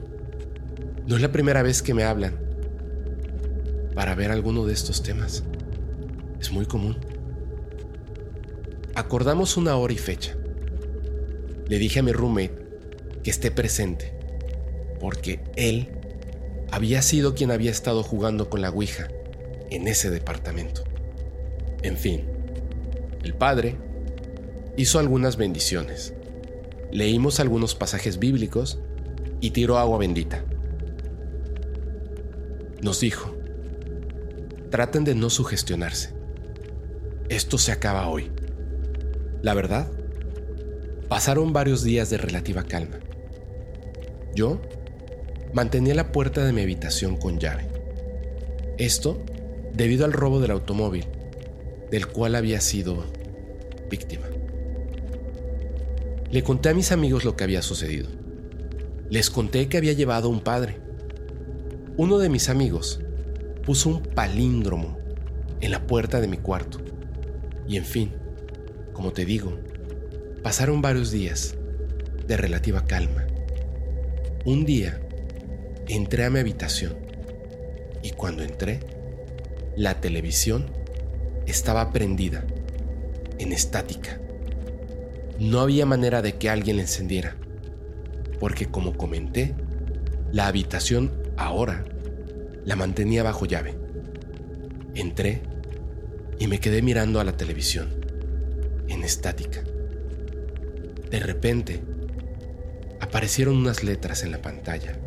no 1.05 1.15
es 1.15 1.21
la 1.21 1.31
primera 1.31 1.61
vez 1.61 1.83
que 1.83 1.93
me 1.93 2.03
hablan 2.03 2.33
para 3.93 4.15
ver 4.15 4.31
alguno 4.31 4.65
de 4.65 4.73
estos 4.73 5.03
temas. 5.03 5.43
Es 6.41 6.51
muy 6.51 6.65
común. 6.65 6.97
Acordamos 8.95 9.57
una 9.57 9.75
hora 9.75 9.93
y 9.93 9.97
fecha. 9.99 10.35
Le 11.67 11.77
dije 11.77 11.99
a 11.99 12.03
mi 12.03 12.13
roommate 12.13 12.65
que 13.21 13.29
esté 13.29 13.51
presente, 13.51 14.14
porque 15.05 15.39
él 15.55 15.87
había 16.71 17.03
sido 17.03 17.35
quien 17.35 17.51
había 17.51 17.69
estado 17.69 18.01
jugando 18.01 18.49
con 18.49 18.63
la 18.63 18.71
Ouija 18.71 19.07
en 19.69 19.87
ese 19.87 20.09
departamento. 20.09 20.83
En 21.83 21.95
fin, 21.95 22.25
el 23.23 23.35
padre 23.35 23.75
hizo 24.77 24.97
algunas 24.97 25.37
bendiciones. 25.37 26.15
Leímos 26.91 27.39
algunos 27.39 27.75
pasajes 27.75 28.17
bíblicos 28.17 28.79
y 29.41 29.51
tiró 29.51 29.77
agua 29.77 29.99
bendita 29.99 30.43
nos 32.81 32.99
dijo, 32.99 33.31
traten 34.71 35.03
de 35.03 35.13
no 35.13 35.29
sugestionarse. 35.29 36.13
Esto 37.29 37.59
se 37.59 37.71
acaba 37.71 38.07
hoy. 38.09 38.31
La 39.43 39.53
verdad, 39.53 39.91
pasaron 41.07 41.53
varios 41.53 41.83
días 41.83 42.09
de 42.09 42.17
relativa 42.17 42.63
calma. 42.63 42.99
Yo 44.35 44.61
mantenía 45.55 45.95
la 45.95 46.11
puerta 46.11 46.43
de 46.43 46.51
mi 46.51 46.61
habitación 46.61 47.15
con 47.15 47.39
llave. 47.39 47.69
Esto 48.77 49.23
debido 49.73 50.03
al 50.03 50.11
robo 50.11 50.41
del 50.41 50.51
automóvil, 50.51 51.05
del 51.89 52.07
cual 52.07 52.35
había 52.35 52.59
sido 52.59 53.05
víctima. 53.89 54.25
Le 56.29 56.43
conté 56.43 56.67
a 56.67 56.73
mis 56.73 56.91
amigos 56.91 57.23
lo 57.23 57.37
que 57.37 57.45
había 57.45 57.61
sucedido. 57.61 58.09
Les 59.09 59.29
conté 59.29 59.69
que 59.69 59.77
había 59.77 59.93
llevado 59.93 60.27
un 60.27 60.41
padre, 60.41 60.81
uno 61.95 62.17
de 62.17 62.27
mis 62.27 62.49
amigos 62.49 62.99
puso 63.65 63.87
un 63.87 64.01
palíndromo 64.03 64.97
en 65.61 65.71
la 65.71 65.87
puerta 65.87 66.19
de 66.19 66.27
mi 66.27 66.35
cuarto. 66.35 66.79
Y 67.65 67.77
en 67.77 67.85
fin, 67.85 68.11
como 68.91 69.13
te 69.13 69.23
digo, 69.23 69.57
pasaron 70.43 70.81
varios 70.81 71.11
días 71.11 71.55
de 72.27 72.35
relativa 72.35 72.83
calma. 72.83 73.25
Un 74.43 74.65
día 74.65 74.99
entré 75.87 76.25
a 76.25 76.29
mi 76.29 76.39
habitación 76.39 76.95
y 78.01 78.11
cuando 78.11 78.43
entré, 78.43 78.79
la 79.75 79.99
televisión 79.99 80.71
estaba 81.45 81.91
prendida, 81.91 82.45
en 83.39 83.51
estática. 83.51 84.19
No 85.39 85.59
había 85.59 85.85
manera 85.85 86.21
de 86.21 86.37
que 86.37 86.49
alguien 86.49 86.77
la 86.77 86.83
encendiera, 86.83 87.35
porque 88.39 88.67
como 88.67 88.95
comenté, 88.95 89.53
la 90.31 90.47
habitación 90.47 91.25
Ahora 91.37 91.83
la 92.63 92.75
mantenía 92.75 93.23
bajo 93.23 93.45
llave. 93.45 93.75
Entré 94.95 95.41
y 96.39 96.47
me 96.47 96.59
quedé 96.59 96.81
mirando 96.81 97.19
a 97.19 97.23
la 97.23 97.35
televisión, 97.35 97.89
en 98.87 99.03
estática. 99.03 99.63
De 101.11 101.19
repente, 101.19 101.81
aparecieron 103.01 103.57
unas 103.57 103.83
letras 103.83 104.23
en 104.23 104.31
la 104.31 104.41
pantalla. 104.41 104.97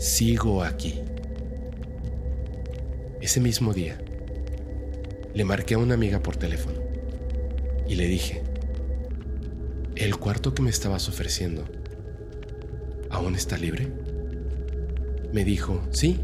Sigo 0.00 0.64
aquí. 0.64 1.02
Ese 3.20 3.38
mismo 3.38 3.74
día, 3.74 4.02
le 5.34 5.44
marqué 5.44 5.74
a 5.74 5.78
una 5.78 5.92
amiga 5.92 6.22
por 6.22 6.38
teléfono 6.38 6.80
y 7.86 7.96
le 7.96 8.06
dije, 8.06 8.42
el 9.96 10.16
cuarto 10.16 10.54
que 10.54 10.62
me 10.62 10.70
estabas 10.70 11.06
ofreciendo 11.10 11.66
¿Aún 13.10 13.34
está 13.34 13.58
libre? 13.58 13.92
Me 15.34 15.44
dijo, 15.44 15.82
sí. 15.90 16.18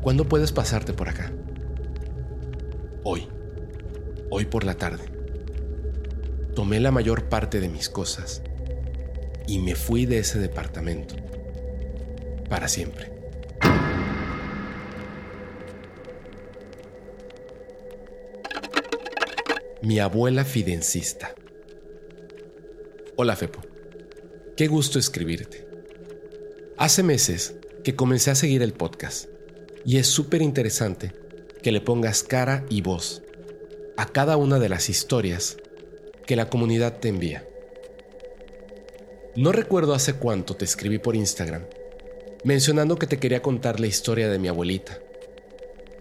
¿Cuándo 0.00 0.26
puedes 0.26 0.50
pasarte 0.50 0.94
por 0.94 1.10
acá? 1.10 1.30
Hoy. 3.04 3.28
Hoy 4.30 4.46
por 4.46 4.64
la 4.64 4.76
tarde. 4.76 5.04
Tomé 6.54 6.80
la 6.80 6.90
mayor 6.90 7.28
parte 7.28 7.60
de 7.60 7.68
mis 7.68 7.90
cosas 7.90 8.42
y 9.46 9.58
me 9.58 9.74
fui 9.74 10.06
de 10.06 10.20
ese 10.20 10.38
departamento. 10.38 11.16
Para 12.52 12.68
siempre. 12.68 13.10
Mi 19.80 19.98
abuela 20.00 20.44
fidencista. 20.44 21.34
Hola, 23.16 23.36
Fepo. 23.36 23.62
Qué 24.54 24.66
gusto 24.66 24.98
escribirte. 24.98 25.66
Hace 26.76 27.02
meses 27.02 27.54
que 27.84 27.96
comencé 27.96 28.30
a 28.30 28.34
seguir 28.34 28.60
el 28.60 28.74
podcast 28.74 29.30
y 29.86 29.96
es 29.96 30.08
súper 30.08 30.42
interesante 30.42 31.14
que 31.62 31.72
le 31.72 31.80
pongas 31.80 32.22
cara 32.22 32.66
y 32.68 32.82
voz 32.82 33.22
a 33.96 34.04
cada 34.04 34.36
una 34.36 34.58
de 34.58 34.68
las 34.68 34.90
historias 34.90 35.56
que 36.26 36.36
la 36.36 36.50
comunidad 36.50 36.98
te 36.98 37.08
envía. 37.08 37.48
No 39.36 39.52
recuerdo 39.52 39.94
hace 39.94 40.12
cuánto 40.12 40.54
te 40.54 40.66
escribí 40.66 40.98
por 40.98 41.16
Instagram 41.16 41.62
mencionando 42.44 42.96
que 42.96 43.06
te 43.06 43.18
quería 43.18 43.42
contar 43.42 43.80
la 43.80 43.86
historia 43.86 44.28
de 44.28 44.38
mi 44.38 44.48
abuelita, 44.48 44.98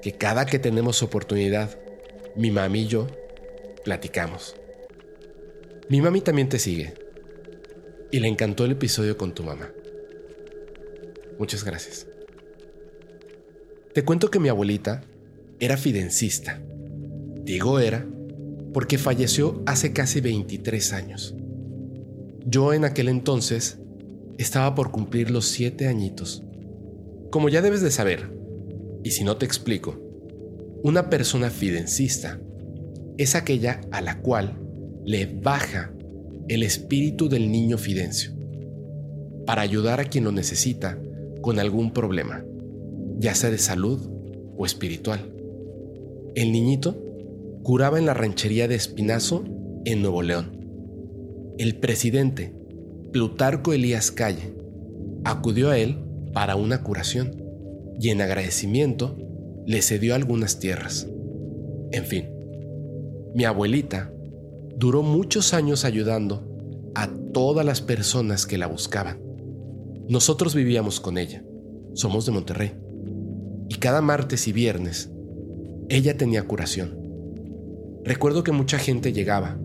que 0.01 0.13
cada 0.13 0.45
que 0.45 0.59
tenemos 0.59 1.03
oportunidad, 1.03 1.77
mi 2.35 2.51
mami 2.51 2.81
y 2.81 2.87
yo 2.87 3.07
platicamos. 3.83 4.55
Mi 5.89 6.01
mami 6.01 6.21
también 6.21 6.49
te 6.49 6.59
sigue 6.59 6.93
y 8.11 8.19
le 8.19 8.27
encantó 8.27 8.65
el 8.65 8.71
episodio 8.71 9.17
con 9.17 9.33
tu 9.33 9.43
mamá. 9.43 9.71
Muchas 11.37 11.63
gracias. 11.63 12.07
Te 13.93 14.03
cuento 14.03 14.31
que 14.31 14.39
mi 14.39 14.49
abuelita 14.49 15.03
era 15.59 15.77
fidencista. 15.77 16.61
Digo 17.43 17.79
era 17.79 18.05
porque 18.73 18.97
falleció 18.97 19.61
hace 19.65 19.91
casi 19.91 20.21
23 20.21 20.93
años. 20.93 21.35
Yo 22.45 22.73
en 22.73 22.85
aquel 22.85 23.09
entonces 23.09 23.80
estaba 24.37 24.75
por 24.75 24.91
cumplir 24.91 25.31
los 25.31 25.45
siete 25.45 25.87
añitos. 25.87 26.43
Como 27.29 27.49
ya 27.49 27.61
debes 27.61 27.81
de 27.81 27.91
saber, 27.91 28.29
y 29.03 29.11
si 29.11 29.23
no 29.23 29.37
te 29.37 29.45
explico, 29.45 29.99
una 30.83 31.09
persona 31.09 31.49
fidencista 31.49 32.39
es 33.17 33.35
aquella 33.35 33.81
a 33.91 34.01
la 34.01 34.19
cual 34.21 34.57
le 35.05 35.25
baja 35.25 35.93
el 36.47 36.63
espíritu 36.63 37.29
del 37.29 37.51
niño 37.51 37.77
fidencio 37.77 38.31
para 39.45 39.61
ayudar 39.61 39.99
a 39.99 40.05
quien 40.05 40.23
lo 40.23 40.31
necesita 40.31 40.99
con 41.41 41.59
algún 41.59 41.93
problema, 41.93 42.43
ya 43.17 43.35
sea 43.35 43.49
de 43.49 43.57
salud 43.57 44.09
o 44.57 44.65
espiritual. 44.65 45.33
El 46.35 46.51
niñito 46.51 47.01
curaba 47.63 47.99
en 47.99 48.05
la 48.05 48.13
ranchería 48.13 48.67
de 48.67 48.75
Espinazo 48.75 49.43
en 49.85 50.01
Nuevo 50.01 50.21
León. 50.21 50.57
El 51.57 51.75
presidente 51.75 52.53
Plutarco 53.11 53.73
Elías 53.73 54.09
Calle 54.09 54.55
acudió 55.25 55.69
a 55.69 55.77
él 55.77 55.97
para 56.33 56.55
una 56.55 56.81
curación 56.81 57.43
y 57.99 58.09
en 58.09 58.21
agradecimiento 58.21 59.17
le 59.65 59.81
cedió 59.81 60.15
algunas 60.15 60.59
tierras. 60.59 61.07
En 61.91 62.05
fin, 62.05 62.29
mi 63.35 63.43
abuelita 63.43 64.13
duró 64.77 65.03
muchos 65.03 65.53
años 65.53 65.83
ayudando 65.83 66.47
a 66.95 67.09
todas 67.33 67.65
las 67.65 67.81
personas 67.81 68.45
que 68.45 68.57
la 68.57 68.67
buscaban. 68.67 69.19
Nosotros 70.07 70.55
vivíamos 70.55 71.01
con 71.01 71.17
ella, 71.17 71.43
somos 71.93 72.25
de 72.25 72.31
Monterrey, 72.31 72.73
y 73.67 73.75
cada 73.75 74.01
martes 74.01 74.47
y 74.47 74.53
viernes 74.53 75.11
ella 75.89 76.15
tenía 76.15 76.43
curación. 76.43 76.97
Recuerdo 78.05 78.43
que 78.43 78.53
mucha 78.53 78.79
gente 78.79 79.11
llegaba 79.11 79.59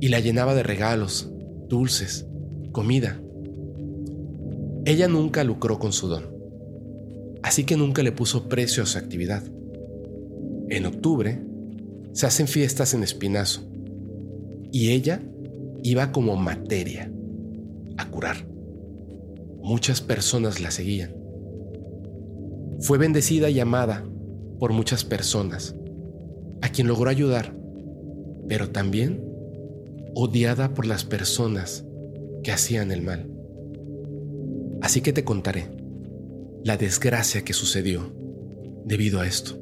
y 0.00 0.08
la 0.08 0.20
llenaba 0.20 0.54
de 0.54 0.62
regalos, 0.62 1.30
dulces, 1.68 2.26
comida. 2.76 3.18
Ella 4.84 5.08
nunca 5.08 5.44
lucró 5.44 5.78
con 5.78 5.94
su 5.94 6.08
don, 6.08 6.24
así 7.42 7.64
que 7.64 7.74
nunca 7.74 8.02
le 8.02 8.12
puso 8.12 8.50
precio 8.50 8.82
a 8.82 8.86
su 8.86 8.98
actividad. 8.98 9.42
En 10.68 10.84
octubre 10.84 11.42
se 12.12 12.26
hacen 12.26 12.46
fiestas 12.46 12.92
en 12.92 13.02
Espinazo 13.02 13.62
y 14.72 14.90
ella 14.90 15.22
iba 15.84 16.12
como 16.12 16.36
materia 16.36 17.10
a 17.96 18.10
curar. 18.10 18.46
Muchas 19.62 20.02
personas 20.02 20.60
la 20.60 20.70
seguían. 20.70 21.16
Fue 22.80 22.98
bendecida 22.98 23.48
y 23.48 23.58
amada 23.58 24.04
por 24.60 24.74
muchas 24.74 25.02
personas, 25.02 25.74
a 26.60 26.68
quien 26.68 26.88
logró 26.88 27.08
ayudar, 27.08 27.56
pero 28.46 28.68
también 28.68 29.24
odiada 30.14 30.74
por 30.74 30.84
las 30.84 31.04
personas 31.04 31.85
que 32.46 32.52
hacían 32.52 32.92
el 32.92 33.02
mal. 33.02 33.28
Así 34.80 35.00
que 35.00 35.12
te 35.12 35.24
contaré 35.24 35.66
la 36.62 36.76
desgracia 36.76 37.42
que 37.42 37.52
sucedió 37.52 38.14
debido 38.84 39.18
a 39.18 39.26
esto. 39.26 39.58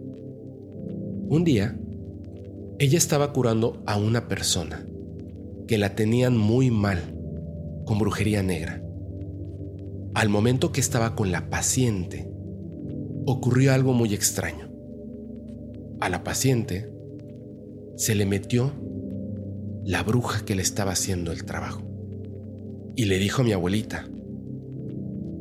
Un 1.26 1.44
día, 1.44 1.78
ella 2.78 2.98
estaba 2.98 3.32
curando 3.32 3.82
a 3.86 3.96
una 3.96 4.28
persona 4.28 4.86
que 5.66 5.78
la 5.78 5.94
tenían 5.94 6.36
muy 6.36 6.70
mal 6.70 6.98
con 7.86 7.98
brujería 7.98 8.42
negra. 8.42 8.82
Al 10.12 10.28
momento 10.28 10.70
que 10.70 10.82
estaba 10.82 11.16
con 11.16 11.32
la 11.32 11.48
paciente, 11.48 12.30
ocurrió 13.24 13.72
algo 13.72 13.94
muy 13.94 14.12
extraño. 14.12 14.68
A 16.00 16.10
la 16.10 16.22
paciente 16.22 16.90
se 17.96 18.14
le 18.14 18.26
metió 18.26 18.74
la 19.86 20.02
bruja 20.02 20.44
que 20.44 20.54
le 20.54 20.60
estaba 20.60 20.92
haciendo 20.92 21.32
el 21.32 21.46
trabajo 21.46 21.93
y 22.96 23.06
le 23.06 23.18
dijo 23.18 23.42
a 23.42 23.44
mi 23.44 23.52
abuelita, 23.52 24.08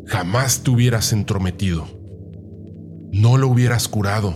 jamás 0.06 0.64
te 0.64 0.72
hubieras 0.72 1.14
entrometido, 1.14 1.86
no 3.12 3.38
lo 3.38 3.48
hubieras 3.48 3.88
curado. 3.88 4.34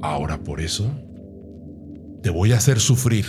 Ahora 0.00 0.42
por 0.44 0.60
eso 0.60 0.90
te 2.22 2.30
voy 2.30 2.52
a 2.52 2.56
hacer 2.56 2.80
sufrir 2.80 3.26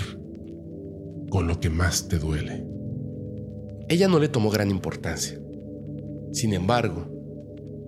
con 1.30 1.48
lo 1.48 1.60
que 1.60 1.70
más 1.70 2.08
te 2.08 2.18
duele. 2.18 2.66
Ella 3.88 4.08
no 4.08 4.20
le 4.20 4.30
tomó 4.30 4.50
gran 4.50 4.70
importancia. 4.70 5.40
Sin 6.32 6.54
embargo, 6.54 7.08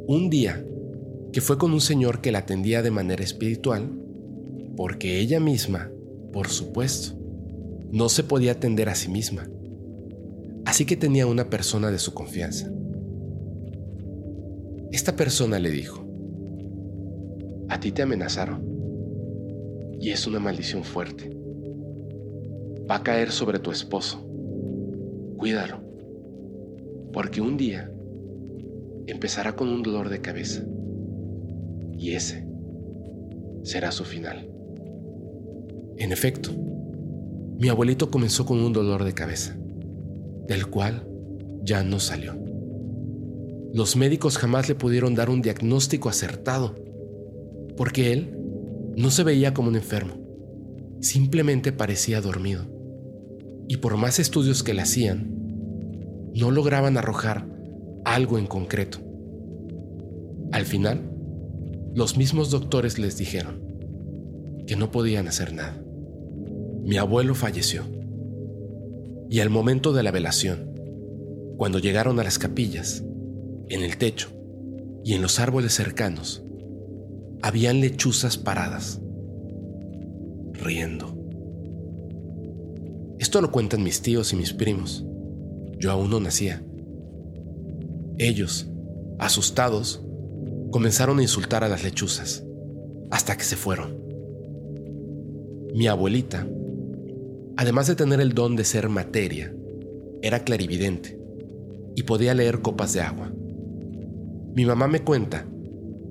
un 0.08 0.30
día 0.30 0.66
que 1.32 1.42
fue 1.42 1.58
con 1.58 1.72
un 1.74 1.82
señor 1.82 2.22
que 2.22 2.32
la 2.32 2.40
atendía 2.40 2.82
de 2.82 2.92
manera 2.92 3.24
espiritual, 3.24 3.90
porque 4.76 5.20
ella 5.20 5.40
misma, 5.40 5.92
por 6.34 6.50
supuesto, 6.50 7.18
no 7.92 8.10
se 8.10 8.24
podía 8.24 8.54
atender 8.54 8.90
a 8.90 8.96
sí 8.96 9.10
misma 9.10 9.48
Así 10.66 10.86
que 10.86 10.96
tenía 10.96 11.26
una 11.26 11.50
persona 11.50 11.92
de 11.92 12.00
su 12.00 12.14
confianza. 12.14 12.72
Esta 14.92 15.16
persona 15.16 15.58
le 15.58 15.72
dijo, 15.72 16.06
a 17.70 17.80
ti 17.80 17.92
te 17.92 18.04
amenazaron 18.04 18.62
y 20.00 20.12
es 20.12 20.28
una 20.28 20.40
maldición 20.40 20.84
fuerte. 20.84 21.30
Va 22.90 22.98
a 22.98 23.04
caer 23.04 23.32
sobre 23.32 23.60
tu 23.60 23.72
esposo. 23.72 24.24
Cuídalo, 25.38 25.82
porque 27.14 27.42
un 27.42 27.58
día 27.58 27.92
empezará 29.08 29.56
con 29.56 29.70
un 29.70 29.82
dolor 29.82 30.10
de 30.10 30.22
cabeza 30.22 30.64
y 31.98 32.14
ese 32.14 32.46
será 33.64 33.92
su 33.92 34.04
final. 34.04 34.48
En 35.98 36.12
efecto, 36.12 36.52
mi 37.58 37.70
abuelito 37.70 38.12
comenzó 38.12 38.46
con 38.46 38.60
un 38.60 38.74
dolor 38.74 39.04
de 39.04 39.14
cabeza 39.14 39.61
del 40.52 40.68
cual 40.68 41.08
ya 41.64 41.82
no 41.82 42.02
salió. 42.02 42.38
Los 43.74 43.96
médicos 43.96 44.38
jamás 44.38 44.68
le 44.68 44.76
pudieron 44.76 45.16
dar 45.16 45.30
un 45.30 45.42
diagnóstico 45.42 46.10
acertado, 46.10 46.76
porque 47.78 48.12
él 48.12 48.38
no 48.98 49.12
se 49.12 49.24
veía 49.24 49.54
como 49.54 49.70
un 49.70 49.78
enfermo, 49.78 50.16
simplemente 51.00 51.72
parecía 51.72 52.20
dormido. 52.20 52.66
Y 53.70 53.78
por 53.78 53.96
más 53.96 54.20
estudios 54.20 54.62
que 54.62 54.74
le 54.74 54.82
hacían, 54.82 55.32
no 56.36 56.52
lograban 56.52 56.98
arrojar 56.98 57.48
algo 58.04 58.38
en 58.38 58.46
concreto. 58.46 59.00
Al 60.52 60.66
final, 60.66 61.10
los 61.96 62.18
mismos 62.18 62.52
doctores 62.52 63.00
les 63.00 63.18
dijeron 63.18 63.62
que 64.68 64.76
no 64.76 64.92
podían 64.92 65.30
hacer 65.30 65.54
nada. 65.54 65.82
Mi 66.84 66.98
abuelo 66.98 67.36
falleció 67.36 68.01
y 69.32 69.40
al 69.40 69.50
momento 69.50 69.94
de 69.94 70.04
la 70.04 70.12
velación, 70.12 70.76
cuando 71.56 71.80
llegaron 71.80 72.20
a 72.20 72.24
las 72.26 72.38
capillas, 72.38 73.02
en 73.70 73.82
el 73.82 73.96
techo 73.96 74.30
y 75.06 75.14
en 75.14 75.22
los 75.22 75.40
árboles 75.40 75.74
cercanos, 75.74 76.44
habían 77.42 77.80
lechuzas 77.80 78.38
paradas, 78.38 79.02
riendo. 80.52 81.16
Esto 83.20 83.40
lo 83.40 83.54
cuentan 83.54 83.84
mis 83.84 84.02
tíos 84.02 84.34
y 84.34 84.36
mis 84.36 84.52
primos. 84.52 85.06
Yo 85.80 85.92
aún 85.92 86.10
no 86.10 86.20
nacía. 86.20 86.62
Ellos, 88.18 88.70
asustados, 89.18 90.04
comenzaron 90.72 91.20
a 91.20 91.22
insultar 91.22 91.64
a 91.64 91.70
las 91.70 91.86
lechuzas, 91.86 92.44
hasta 93.12 93.38
que 93.38 93.46
se 93.46 93.56
fueron. 93.56 93.98
Mi 95.74 95.88
abuelita 95.88 96.46
Además 97.62 97.86
de 97.86 97.94
tener 97.94 98.20
el 98.20 98.34
don 98.34 98.56
de 98.56 98.64
ser 98.64 98.90
materia, 98.90 99.54
era 100.24 100.40
clarividente 100.40 101.20
y 101.96 102.02
podía 102.02 102.34
leer 102.34 102.62
copas 102.62 102.92
de 102.94 103.02
agua. 103.02 103.32
Mi 104.56 104.66
mamá 104.66 104.88
me 104.88 105.04
cuenta 105.04 105.46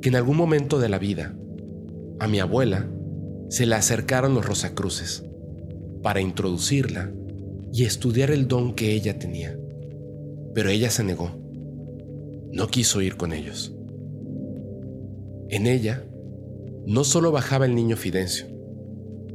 que 0.01 0.11
en 0.11 0.15
algún 0.15 0.37
momento 0.37 0.79
de 0.79 0.89
la 0.89 1.01
vida, 1.01 1.37
a 2.21 2.29
mi 2.29 2.39
abuela 2.39 2.89
se 3.49 3.67
le 3.67 3.75
acercaron 3.75 4.33
los 4.33 4.47
Rosacruces 4.47 5.25
para 6.05 6.21
introducirla 6.21 7.13
y 7.73 7.83
estudiar 7.83 8.31
el 8.31 8.47
don 8.47 8.77
que 8.77 8.93
ella 8.95 9.19
tenía. 9.19 9.59
pero 10.55 10.69
ella 10.69 10.91
se 10.91 11.03
negó. 11.03 11.33
No 12.53 12.69
quiso 12.69 13.03
ir 13.03 13.17
con 13.17 13.33
ellos. 13.33 13.75
En 15.49 15.67
ella 15.67 16.05
no 16.87 17.03
solo 17.03 17.33
bajaba 17.33 17.67
el 17.67 17.75
niño 17.75 17.97
Fidencio, 17.97 18.47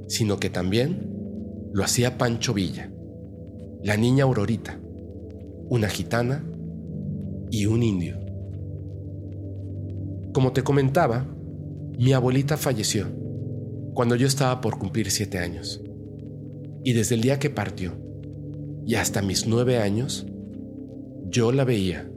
sino 0.07 0.39
que 0.39 0.49
también 0.49 1.14
lo 1.75 1.83
hacía 1.83 2.17
Pancho 2.17 2.53
Villa, 2.53 2.89
la 3.83 3.97
niña 3.97 4.23
Aurorita, 4.23 4.79
una 5.67 5.89
gitana 5.89 6.41
y 7.51 7.65
un 7.65 7.83
indio. 7.83 8.17
Como 10.33 10.53
te 10.53 10.63
comentaba, 10.63 11.25
mi 11.99 12.13
abuelita 12.13 12.55
falleció 12.55 13.07
cuando 13.93 14.15
yo 14.15 14.25
estaba 14.25 14.61
por 14.61 14.79
cumplir 14.79 15.11
siete 15.11 15.37
años. 15.37 15.83
Y 16.85 16.93
desde 16.93 17.15
el 17.15 17.21
día 17.21 17.39
que 17.39 17.49
partió 17.49 17.91
y 18.85 18.95
hasta 18.95 19.21
mis 19.21 19.45
nueve 19.45 19.77
años, 19.77 20.25
yo 21.27 21.51
la 21.51 21.65
veía 21.65 22.09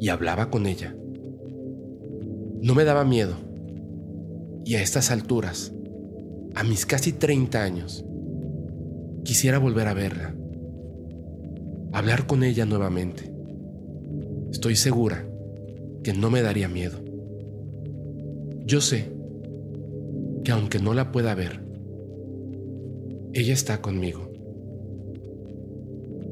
y 0.00 0.08
hablaba 0.08 0.50
con 0.50 0.64
ella. 0.64 0.96
No 2.62 2.74
me 2.74 2.84
daba 2.84 3.04
miedo. 3.04 3.34
Y 4.64 4.76
a 4.76 4.80
estas 4.80 5.10
alturas, 5.10 5.74
a 6.54 6.64
mis 6.64 6.86
casi 6.86 7.12
30 7.12 7.62
años, 7.62 8.05
quisiera 9.26 9.58
volver 9.58 9.88
a 9.88 9.94
verla. 9.94 10.34
Hablar 11.92 12.26
con 12.26 12.44
ella 12.44 12.64
nuevamente. 12.64 13.34
Estoy 14.52 14.76
segura 14.76 15.28
que 16.04 16.14
no 16.14 16.30
me 16.30 16.42
daría 16.42 16.68
miedo. 16.68 17.02
Yo 18.64 18.80
sé 18.80 19.12
que 20.44 20.52
aunque 20.52 20.78
no 20.78 20.94
la 20.94 21.10
pueda 21.10 21.34
ver, 21.34 21.60
ella 23.32 23.52
está 23.52 23.82
conmigo. 23.82 24.30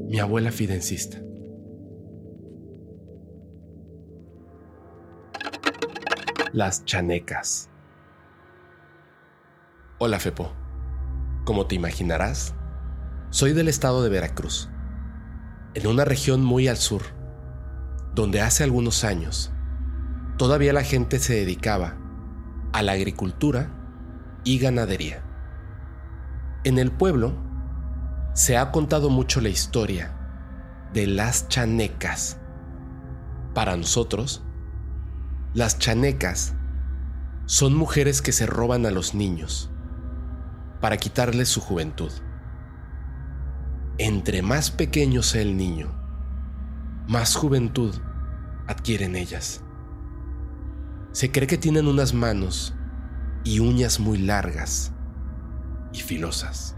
Mi 0.09 0.20
abuela 0.20 0.53
fidencista. 0.53 1.20
Las 6.53 6.84
chanecas. 6.84 7.68
Hola 9.99 10.20
Fepo. 10.20 10.53
Como 11.45 11.66
te 11.66 11.74
imaginarás, 11.74 12.55
soy 13.35 13.53
del 13.53 13.66
estado 13.66 14.05
de 14.05 14.11
Veracruz, 14.11 14.68
en 15.74 15.89
una 15.89 16.05
región 16.05 16.45
muy 16.45 16.68
al 16.68 16.76
sur, 16.76 17.03
donde 18.14 18.41
hace 18.41 18.62
algunos 18.62 19.03
años 19.03 19.51
todavía 20.39 20.72
la 20.72 20.85
gente 20.85 21.18
se 21.18 21.35
dedicaba 21.35 21.97
a 22.72 22.82
la 22.82 22.93
agricultura 22.93 23.72
y 24.45 24.61
ganadería. 24.61 25.24
En 26.62 26.78
el 26.78 26.93
pueblo 26.93 27.35
se 28.35 28.57
ha 28.57 28.70
contado 28.70 29.11
mucho 29.11 29.41
la 29.41 29.49
historia 29.49 30.16
de 30.93 31.09
las 31.09 31.49
chanecas. 31.49 32.39
Para 33.53 33.76
nosotros, 33.76 34.45
las 35.55 35.80
chanecas 35.80 36.55
son 37.47 37.74
mujeres 37.74 38.22
que 38.22 38.30
se 38.30 38.47
roban 38.47 38.87
a 38.87 38.93
los 38.93 39.12
niños 39.12 39.72
para 40.80 40.99
quitarles 40.99 41.49
su 41.49 41.61
juventud. 41.61 42.12
Entre 43.99 44.42
más 44.42 44.72
pequeño 44.72 45.22
sea 45.22 45.42
el 45.42 45.57
niño, 45.57 45.88
más 47.07 47.36
juventud 47.36 47.95
adquieren 48.66 49.14
ellas. 49.14 49.62
Se 51.12 51.30
cree 51.30 51.47
que 51.47 51.59
tienen 51.59 51.86
unas 51.86 52.12
manos 52.12 52.74
y 53.45 53.61
uñas 53.61 54.01
muy 54.01 54.18
largas 54.18 54.92
y 55.92 56.01
filosas. 56.01 56.74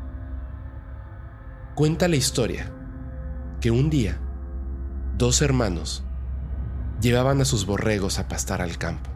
Cuenta 1.74 2.06
la 2.06 2.16
historia 2.16 2.70
que 3.62 3.70
un 3.70 3.88
día 3.88 4.20
dos 5.16 5.40
hermanos 5.40 6.04
llevaban 7.00 7.40
a 7.40 7.46
sus 7.46 7.64
borregos 7.64 8.18
a 8.18 8.28
pastar 8.28 8.60
al 8.60 8.76
campo. 8.76 9.08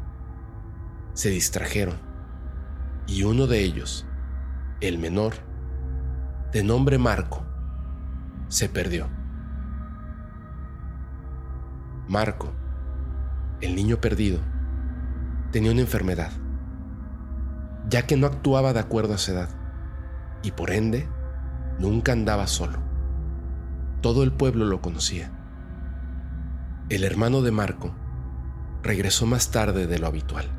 Se 1.12 1.28
distrajeron 1.28 1.98
y 3.07 3.24
uno 3.24 3.46
de 3.46 3.61
ellos, 3.61 4.07
el 4.80 4.96
menor, 4.96 5.34
de 6.51 6.62
nombre 6.62 6.96
Marco, 6.96 7.49
se 8.51 8.68
perdió. 8.68 9.09
Marco, 12.09 12.53
el 13.61 13.76
niño 13.76 14.01
perdido, 14.01 14.40
tenía 15.53 15.70
una 15.70 15.82
enfermedad, 15.82 16.32
ya 17.88 18.07
que 18.07 18.16
no 18.16 18.26
actuaba 18.26 18.72
de 18.72 18.80
acuerdo 18.80 19.14
a 19.14 19.18
su 19.18 19.30
edad 19.30 19.48
y 20.42 20.51
por 20.51 20.72
ende 20.72 21.09
nunca 21.78 22.11
andaba 22.11 22.48
solo. 22.48 22.80
Todo 24.01 24.24
el 24.24 24.32
pueblo 24.32 24.64
lo 24.64 24.80
conocía. 24.80 25.30
El 26.88 27.05
hermano 27.05 27.42
de 27.42 27.53
Marco 27.53 27.94
regresó 28.82 29.26
más 29.26 29.53
tarde 29.53 29.86
de 29.86 29.98
lo 30.01 30.09
habitual, 30.09 30.51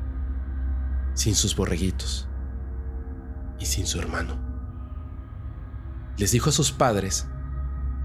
sin 1.12 1.34
sus 1.34 1.54
borreguitos 1.54 2.26
y 3.58 3.66
sin 3.66 3.86
su 3.86 3.98
hermano. 3.98 4.38
Les 6.16 6.32
dijo 6.32 6.48
a 6.48 6.52
sus 6.52 6.72
padres 6.72 7.28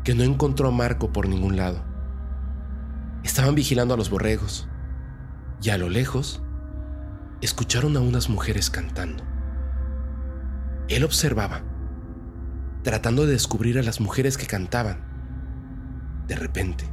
que 0.07 0.15
no 0.15 0.23
encontró 0.23 0.69
a 0.69 0.71
Marco 0.71 1.11
por 1.11 1.27
ningún 1.27 1.57
lado. 1.57 1.83
Estaban 3.25 3.55
vigilando 3.55 3.93
a 3.93 3.97
los 3.97 4.09
borregos 4.09 4.69
y 5.61 5.69
a 5.69 5.77
lo 5.77 5.89
lejos 5.89 6.41
escucharon 7.41 7.97
a 7.97 7.99
unas 7.99 8.29
mujeres 8.29 8.69
cantando. 8.69 9.25
Él 10.87 11.03
observaba, 11.03 11.61
tratando 12.83 13.25
de 13.25 13.33
descubrir 13.33 13.77
a 13.79 13.83
las 13.83 13.99
mujeres 13.99 14.37
que 14.37 14.47
cantaban. 14.47 15.01
De 16.25 16.37
repente, 16.37 16.85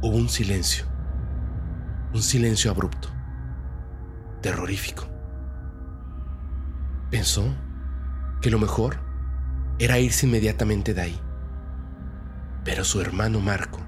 hubo 0.00 0.16
un 0.16 0.28
silencio, 0.28 0.84
un 2.14 2.22
silencio 2.22 2.70
abrupto, 2.70 3.08
terrorífico. 4.42 5.08
Pensó 7.10 7.52
que 8.40 8.52
lo 8.52 8.60
mejor 8.60 9.00
era 9.80 9.98
irse 9.98 10.24
inmediatamente 10.24 10.94
de 10.94 11.02
ahí, 11.02 11.23
pero 12.64 12.84
su 12.84 13.00
hermano 13.00 13.40
Marco 13.40 13.80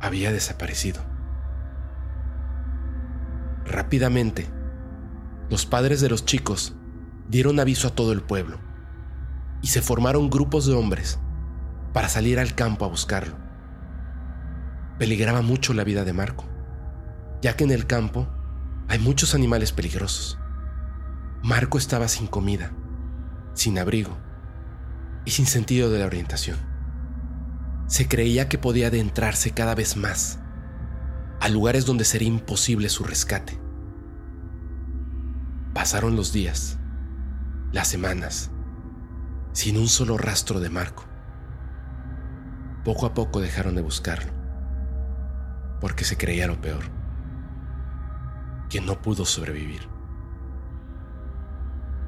había 0.00 0.32
desaparecido. 0.32 1.02
Rápidamente, 3.64 4.48
los 5.48 5.66
padres 5.66 6.00
de 6.00 6.08
los 6.08 6.24
chicos 6.24 6.74
dieron 7.28 7.60
aviso 7.60 7.88
a 7.88 7.94
todo 7.94 8.12
el 8.12 8.22
pueblo 8.22 8.58
y 9.60 9.68
se 9.68 9.82
formaron 9.82 10.30
grupos 10.30 10.66
de 10.66 10.74
hombres 10.74 11.20
para 11.92 12.08
salir 12.08 12.38
al 12.38 12.54
campo 12.54 12.84
a 12.84 12.88
buscarlo. 12.88 13.36
Peligraba 14.98 15.42
mucho 15.42 15.74
la 15.74 15.84
vida 15.84 16.04
de 16.04 16.12
Marco, 16.12 16.44
ya 17.40 17.56
que 17.56 17.64
en 17.64 17.70
el 17.70 17.86
campo 17.86 18.28
hay 18.88 18.98
muchos 18.98 19.34
animales 19.34 19.72
peligrosos. 19.72 20.38
Marco 21.42 21.78
estaba 21.78 22.08
sin 22.08 22.26
comida, 22.26 22.72
sin 23.54 23.78
abrigo 23.78 24.16
y 25.24 25.30
sin 25.32 25.46
sentido 25.46 25.90
de 25.90 25.98
la 25.98 26.06
orientación. 26.06 26.71
Se 27.92 28.08
creía 28.08 28.48
que 28.48 28.56
podía 28.56 28.86
adentrarse 28.86 29.50
cada 29.50 29.74
vez 29.74 29.98
más 29.98 30.38
a 31.40 31.50
lugares 31.50 31.84
donde 31.84 32.06
sería 32.06 32.28
imposible 32.28 32.88
su 32.88 33.04
rescate. 33.04 33.60
Pasaron 35.74 36.16
los 36.16 36.32
días, 36.32 36.78
las 37.70 37.88
semanas, 37.88 38.50
sin 39.52 39.76
un 39.76 39.88
solo 39.88 40.16
rastro 40.16 40.58
de 40.58 40.70
Marco. 40.70 41.04
Poco 42.82 43.04
a 43.04 43.12
poco 43.12 43.42
dejaron 43.42 43.74
de 43.74 43.82
buscarlo, 43.82 44.32
porque 45.78 46.04
se 46.04 46.16
creía 46.16 46.46
lo 46.46 46.62
peor, 46.62 46.84
que 48.70 48.80
no 48.80 49.02
pudo 49.02 49.26
sobrevivir. 49.26 49.86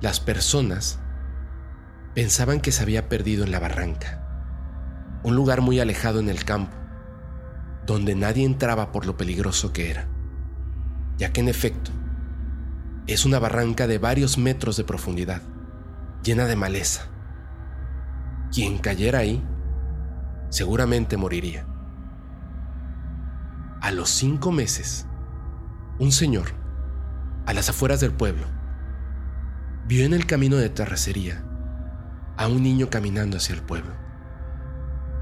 Las 0.01 0.19
personas 0.19 0.99
pensaban 2.15 2.63
que 2.63 2.73
se 2.73 2.83
había 2.83 3.11
perdido 3.11 3.45
en 3.45 3.51
la 3.51 3.61
barranca, 3.61 4.24
un 5.25 5.35
lugar 5.35 5.63
muy 5.63 5.81
alejado 5.81 6.21
en 6.21 6.29
el 6.29 6.45
campo, 6.45 6.77
donde 7.87 8.15
nadie 8.15 8.45
entraba 8.45 8.93
por 8.93 9.07
lo 9.07 9.17
peligroso 9.17 9.73
que 9.73 9.91
era, 9.91 10.07
ya 11.17 11.33
que 11.33 11.41
en 11.41 11.49
efecto 11.49 11.91
es 13.07 13.25
una 13.25 13.39
barranca 13.39 13.87
de 13.87 13.99
varios 13.99 14.37
metros 14.37 14.77
de 14.77 14.85
profundidad, 14.85 15.41
llena 16.23 16.45
de 16.45 16.57
maleza. 16.57 17.07
Quien 18.53 18.79
cayera 18.79 19.21
ahí 19.21 19.43
seguramente 20.51 21.17
moriría. 21.17 21.67
A 23.81 23.91
los 23.93 24.11
cinco 24.11 24.53
meses, 24.53 25.07
un 25.99 26.13
señor, 26.13 26.49
a 27.47 27.55
las 27.55 27.71
afueras 27.71 28.01
del 28.01 28.13
pueblo, 28.13 28.47
vio 29.87 30.05
en 30.05 30.13
el 30.13 30.27
camino 30.27 30.57
de 30.57 30.69
terracería 30.69 31.43
a 32.37 32.47
un 32.47 32.63
niño 32.63 32.91
caminando 32.91 33.39
hacia 33.39 33.55
el 33.55 33.63
pueblo. 33.63 34.04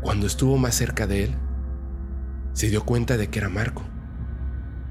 Cuando 0.03 0.27
estuvo 0.27 0.59
más 0.59 0.75
cerca 0.75 1.07
de 1.07 1.25
él, 1.25 1.35
se 2.55 2.69
dio 2.69 2.85
cuenta 2.85 3.17
de 3.17 3.31
que 3.31 3.39
era 3.39 3.49
Marco, 3.49 3.85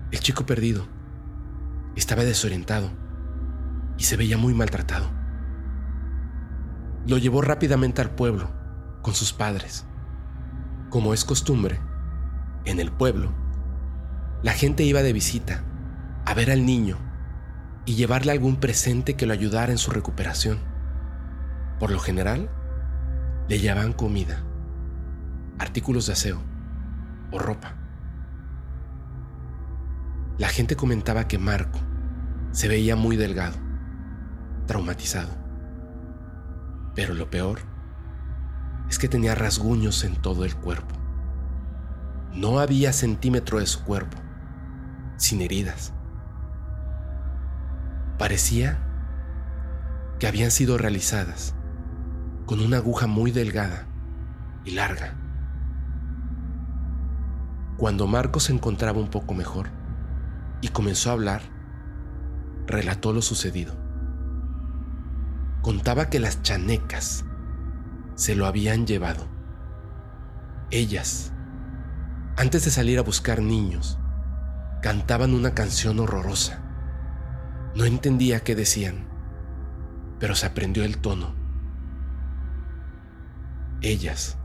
el 0.09 0.19
chico 0.19 0.45
perdido. 0.45 0.87
Estaba 1.97 2.23
desorientado 2.23 2.89
y 3.97 4.03
se 4.03 4.15
veía 4.15 4.37
muy 4.37 4.53
maltratado. 4.53 5.09
Lo 7.05 7.17
llevó 7.17 7.41
rápidamente 7.41 8.01
al 8.01 8.11
pueblo 8.11 8.51
con 9.01 9.13
sus 9.13 9.33
padres. 9.33 9.85
Como 10.89 11.13
es 11.13 11.25
costumbre, 11.25 11.81
en 12.63 12.79
el 12.79 12.91
pueblo, 12.91 13.33
la 14.43 14.53
gente 14.53 14.83
iba 14.83 15.01
de 15.01 15.11
visita 15.11 15.63
a 16.25 16.33
ver 16.33 16.51
al 16.51 16.65
niño 16.65 16.97
y 17.85 17.95
llevarle 17.95 18.31
algún 18.31 18.61
presente 18.61 19.15
que 19.15 19.25
lo 19.25 19.33
ayudara 19.33 19.73
en 19.73 19.77
su 19.77 19.91
recuperación. 19.91 20.59
Por 21.79 21.91
lo 21.91 21.99
general, 21.99 22.49
le 23.49 23.59
llevaban 23.59 23.91
comida, 23.91 24.43
artículos 25.61 26.07
de 26.07 26.13
aseo 26.13 26.41
o 27.31 27.37
ropa. 27.37 27.75
La 30.39 30.47
gente 30.47 30.75
comentaba 30.75 31.27
que 31.27 31.37
Marco 31.37 31.79
se 32.51 32.67
veía 32.67 32.95
muy 32.95 33.15
delgado, 33.15 33.57
traumatizado. 34.65 35.29
Pero 36.95 37.13
lo 37.13 37.29
peor 37.29 37.59
es 38.89 38.97
que 38.97 39.07
tenía 39.07 39.35
rasguños 39.35 40.03
en 40.03 40.15
todo 40.15 40.45
el 40.45 40.55
cuerpo. 40.55 40.95
No 42.33 42.59
había 42.59 42.91
centímetro 42.91 43.59
de 43.59 43.67
su 43.67 43.83
cuerpo, 43.83 44.17
sin 45.17 45.41
heridas. 45.41 45.93
Parecía 48.17 48.79
que 50.17 50.27
habían 50.27 50.49
sido 50.49 50.77
realizadas 50.77 51.53
con 52.47 52.61
una 52.61 52.77
aguja 52.77 53.05
muy 53.05 53.31
delgada 53.31 53.85
y 54.65 54.71
larga. 54.71 55.20
Cuando 57.81 58.05
Marco 58.05 58.39
se 58.39 58.53
encontraba 58.53 58.99
un 58.99 59.07
poco 59.07 59.33
mejor 59.33 59.69
y 60.61 60.67
comenzó 60.67 61.09
a 61.09 61.13
hablar, 61.13 61.41
relató 62.67 63.11
lo 63.11 63.23
sucedido. 63.23 63.75
Contaba 65.63 66.07
que 66.11 66.19
las 66.19 66.43
chanecas 66.43 67.25
se 68.13 68.35
lo 68.35 68.45
habían 68.45 68.85
llevado. 68.85 69.25
Ellas, 70.69 71.33
antes 72.37 72.65
de 72.65 72.69
salir 72.69 72.99
a 72.99 73.01
buscar 73.01 73.41
niños, 73.41 73.97
cantaban 74.83 75.33
una 75.33 75.55
canción 75.55 75.99
horrorosa. 75.99 76.61
No 77.73 77.85
entendía 77.85 78.41
qué 78.41 78.53
decían, 78.53 79.07
pero 80.19 80.35
se 80.35 80.45
aprendió 80.45 80.83
el 80.83 80.99
tono. 80.99 81.33
Ellas, 83.81 84.37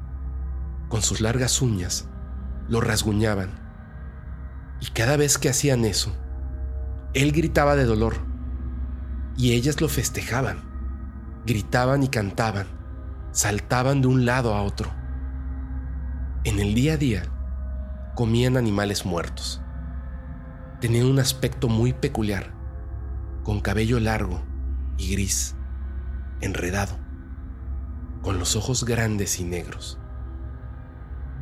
con 0.88 1.02
sus 1.02 1.20
largas 1.20 1.60
uñas, 1.60 2.08
lo 2.68 2.80
rasguñaban. 2.80 3.50
Y 4.80 4.86
cada 4.90 5.16
vez 5.16 5.38
que 5.38 5.48
hacían 5.48 5.84
eso, 5.84 6.16
él 7.14 7.32
gritaba 7.32 7.76
de 7.76 7.84
dolor. 7.84 8.16
Y 9.36 9.52
ellas 9.52 9.80
lo 9.80 9.88
festejaban. 9.88 10.62
Gritaban 11.46 12.02
y 12.02 12.08
cantaban. 12.08 12.66
Saltaban 13.32 14.02
de 14.02 14.08
un 14.08 14.26
lado 14.26 14.54
a 14.54 14.62
otro. 14.62 14.90
En 16.44 16.60
el 16.60 16.74
día 16.74 16.94
a 16.94 16.96
día, 16.96 17.22
comían 18.14 18.56
animales 18.56 19.04
muertos. 19.04 19.60
Tenían 20.80 21.06
un 21.06 21.18
aspecto 21.18 21.68
muy 21.68 21.92
peculiar, 21.92 22.52
con 23.44 23.60
cabello 23.60 23.98
largo 24.00 24.42
y 24.96 25.12
gris, 25.12 25.54
enredado, 26.40 26.98
con 28.22 28.38
los 28.38 28.56
ojos 28.56 28.84
grandes 28.84 29.40
y 29.40 29.44
negros, 29.44 29.98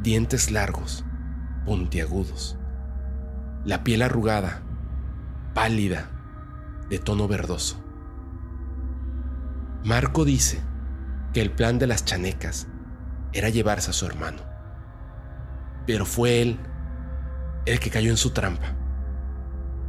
dientes 0.02 0.50
largos, 0.50 1.04
puntiagudos, 1.64 2.56
la 3.64 3.84
piel 3.84 4.02
arrugada, 4.02 4.62
pálida, 5.54 6.10
de 6.88 6.98
tono 6.98 7.26
verdoso. 7.28 7.82
Marco 9.84 10.24
dice 10.24 10.60
que 11.32 11.40
el 11.40 11.50
plan 11.50 11.78
de 11.78 11.86
las 11.86 12.04
chanecas 12.04 12.68
era 13.32 13.48
llevarse 13.48 13.90
a 13.90 13.94
su 13.94 14.06
hermano, 14.06 14.42
pero 15.86 16.06
fue 16.06 16.42
él 16.42 16.58
el 17.66 17.80
que 17.80 17.90
cayó 17.90 18.10
en 18.10 18.16
su 18.16 18.30
trampa. 18.30 18.74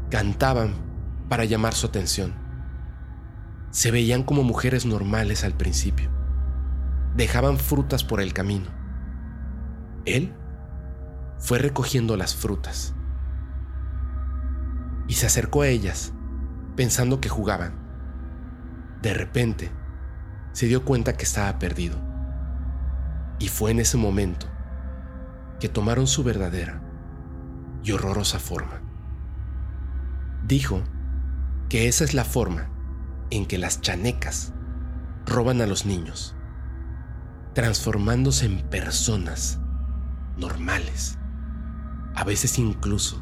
Cantaban 0.09 0.73
para 1.29 1.45
llamar 1.45 1.73
su 1.73 1.87
atención. 1.87 2.33
Se 3.71 3.91
veían 3.91 4.23
como 4.23 4.43
mujeres 4.43 4.85
normales 4.85 5.43
al 5.43 5.53
principio. 5.53 6.09
Dejaban 7.15 7.57
frutas 7.57 8.03
por 8.03 8.21
el 8.21 8.33
camino. 8.33 8.67
Él 10.05 10.33
fue 11.37 11.59
recogiendo 11.59 12.17
las 12.17 12.35
frutas 12.35 12.95
y 15.07 15.13
se 15.13 15.27
acercó 15.27 15.61
a 15.61 15.67
ellas, 15.67 16.13
pensando 16.75 17.21
que 17.21 17.29
jugaban. 17.29 17.73
De 19.01 19.13
repente, 19.13 19.71
se 20.51 20.67
dio 20.67 20.83
cuenta 20.83 21.13
que 21.13 21.23
estaba 21.23 21.59
perdido. 21.59 21.97
Y 23.39 23.49
fue 23.49 23.71
en 23.71 23.79
ese 23.79 23.97
momento 23.97 24.47
que 25.59 25.69
tomaron 25.69 26.07
su 26.07 26.23
verdadera 26.23 26.81
y 27.83 27.91
horrorosa 27.91 28.39
forma. 28.39 28.81
Dijo 30.43 30.81
que 31.69 31.87
esa 31.87 32.03
es 32.03 32.13
la 32.13 32.23
forma 32.23 32.69
en 33.29 33.45
que 33.45 33.57
las 33.57 33.81
chanecas 33.81 34.53
roban 35.25 35.61
a 35.61 35.67
los 35.67 35.85
niños, 35.85 36.35
transformándose 37.53 38.45
en 38.45 38.61
personas 38.69 39.59
normales, 40.37 41.17
a 42.15 42.23
veces 42.23 42.57
incluso 42.57 43.21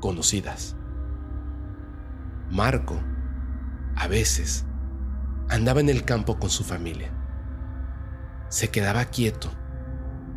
conocidas. 0.00 0.76
Marco, 2.50 3.00
a 3.96 4.08
veces, 4.08 4.66
andaba 5.48 5.80
en 5.80 5.88
el 5.88 6.04
campo 6.04 6.38
con 6.38 6.50
su 6.50 6.64
familia. 6.64 7.10
Se 8.48 8.70
quedaba 8.70 9.04
quieto 9.06 9.50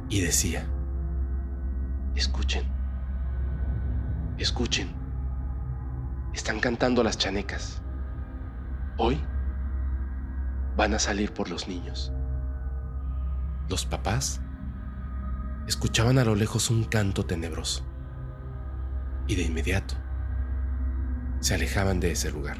y 0.09 0.21
decía, 0.21 0.65
escuchen, 2.15 2.63
escuchen, 4.37 4.93
están 6.33 6.59
cantando 6.59 7.03
las 7.03 7.17
chanecas. 7.17 7.81
Hoy 8.97 9.19
van 10.77 10.93
a 10.93 10.99
salir 10.99 11.33
por 11.33 11.49
los 11.49 11.67
niños. 11.67 12.13
Los 13.69 13.85
papás 13.85 14.41
escuchaban 15.67 16.19
a 16.19 16.25
lo 16.25 16.35
lejos 16.35 16.69
un 16.69 16.83
canto 16.83 17.25
tenebroso 17.25 17.83
y 19.27 19.35
de 19.35 19.43
inmediato 19.43 19.95
se 21.39 21.55
alejaban 21.55 21.99
de 21.99 22.11
ese 22.11 22.31
lugar. 22.31 22.57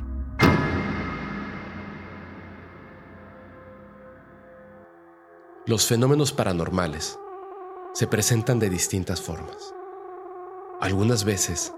Los 5.66 5.88
fenómenos 5.88 6.34
paranormales 6.34 7.18
se 7.94 8.08
presentan 8.08 8.60
de 8.60 8.70
distintas 8.70 9.22
formas. 9.22 9.74
Algunas 10.82 11.24
veces 11.24 11.74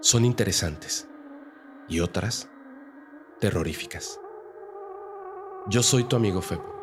son 0.00 0.24
interesantes 0.24 1.08
y 1.88 2.00
otras 2.00 2.48
terroríficas. 3.38 4.18
Yo 5.68 5.84
soy 5.84 6.04
tu 6.04 6.16
amigo 6.16 6.42
Febo 6.42 6.74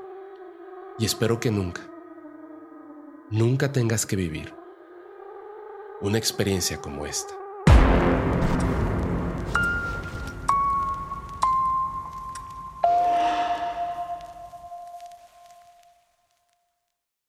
y 0.98 1.06
espero 1.06 1.42
que 1.42 1.52
nunca, 1.52 1.82
nunca 3.32 3.72
tengas 3.72 4.08
que 4.08 4.16
vivir 4.16 4.54
una 6.02 6.18
experiencia 6.18 6.82
como 6.82 7.06
esta. 7.06 7.39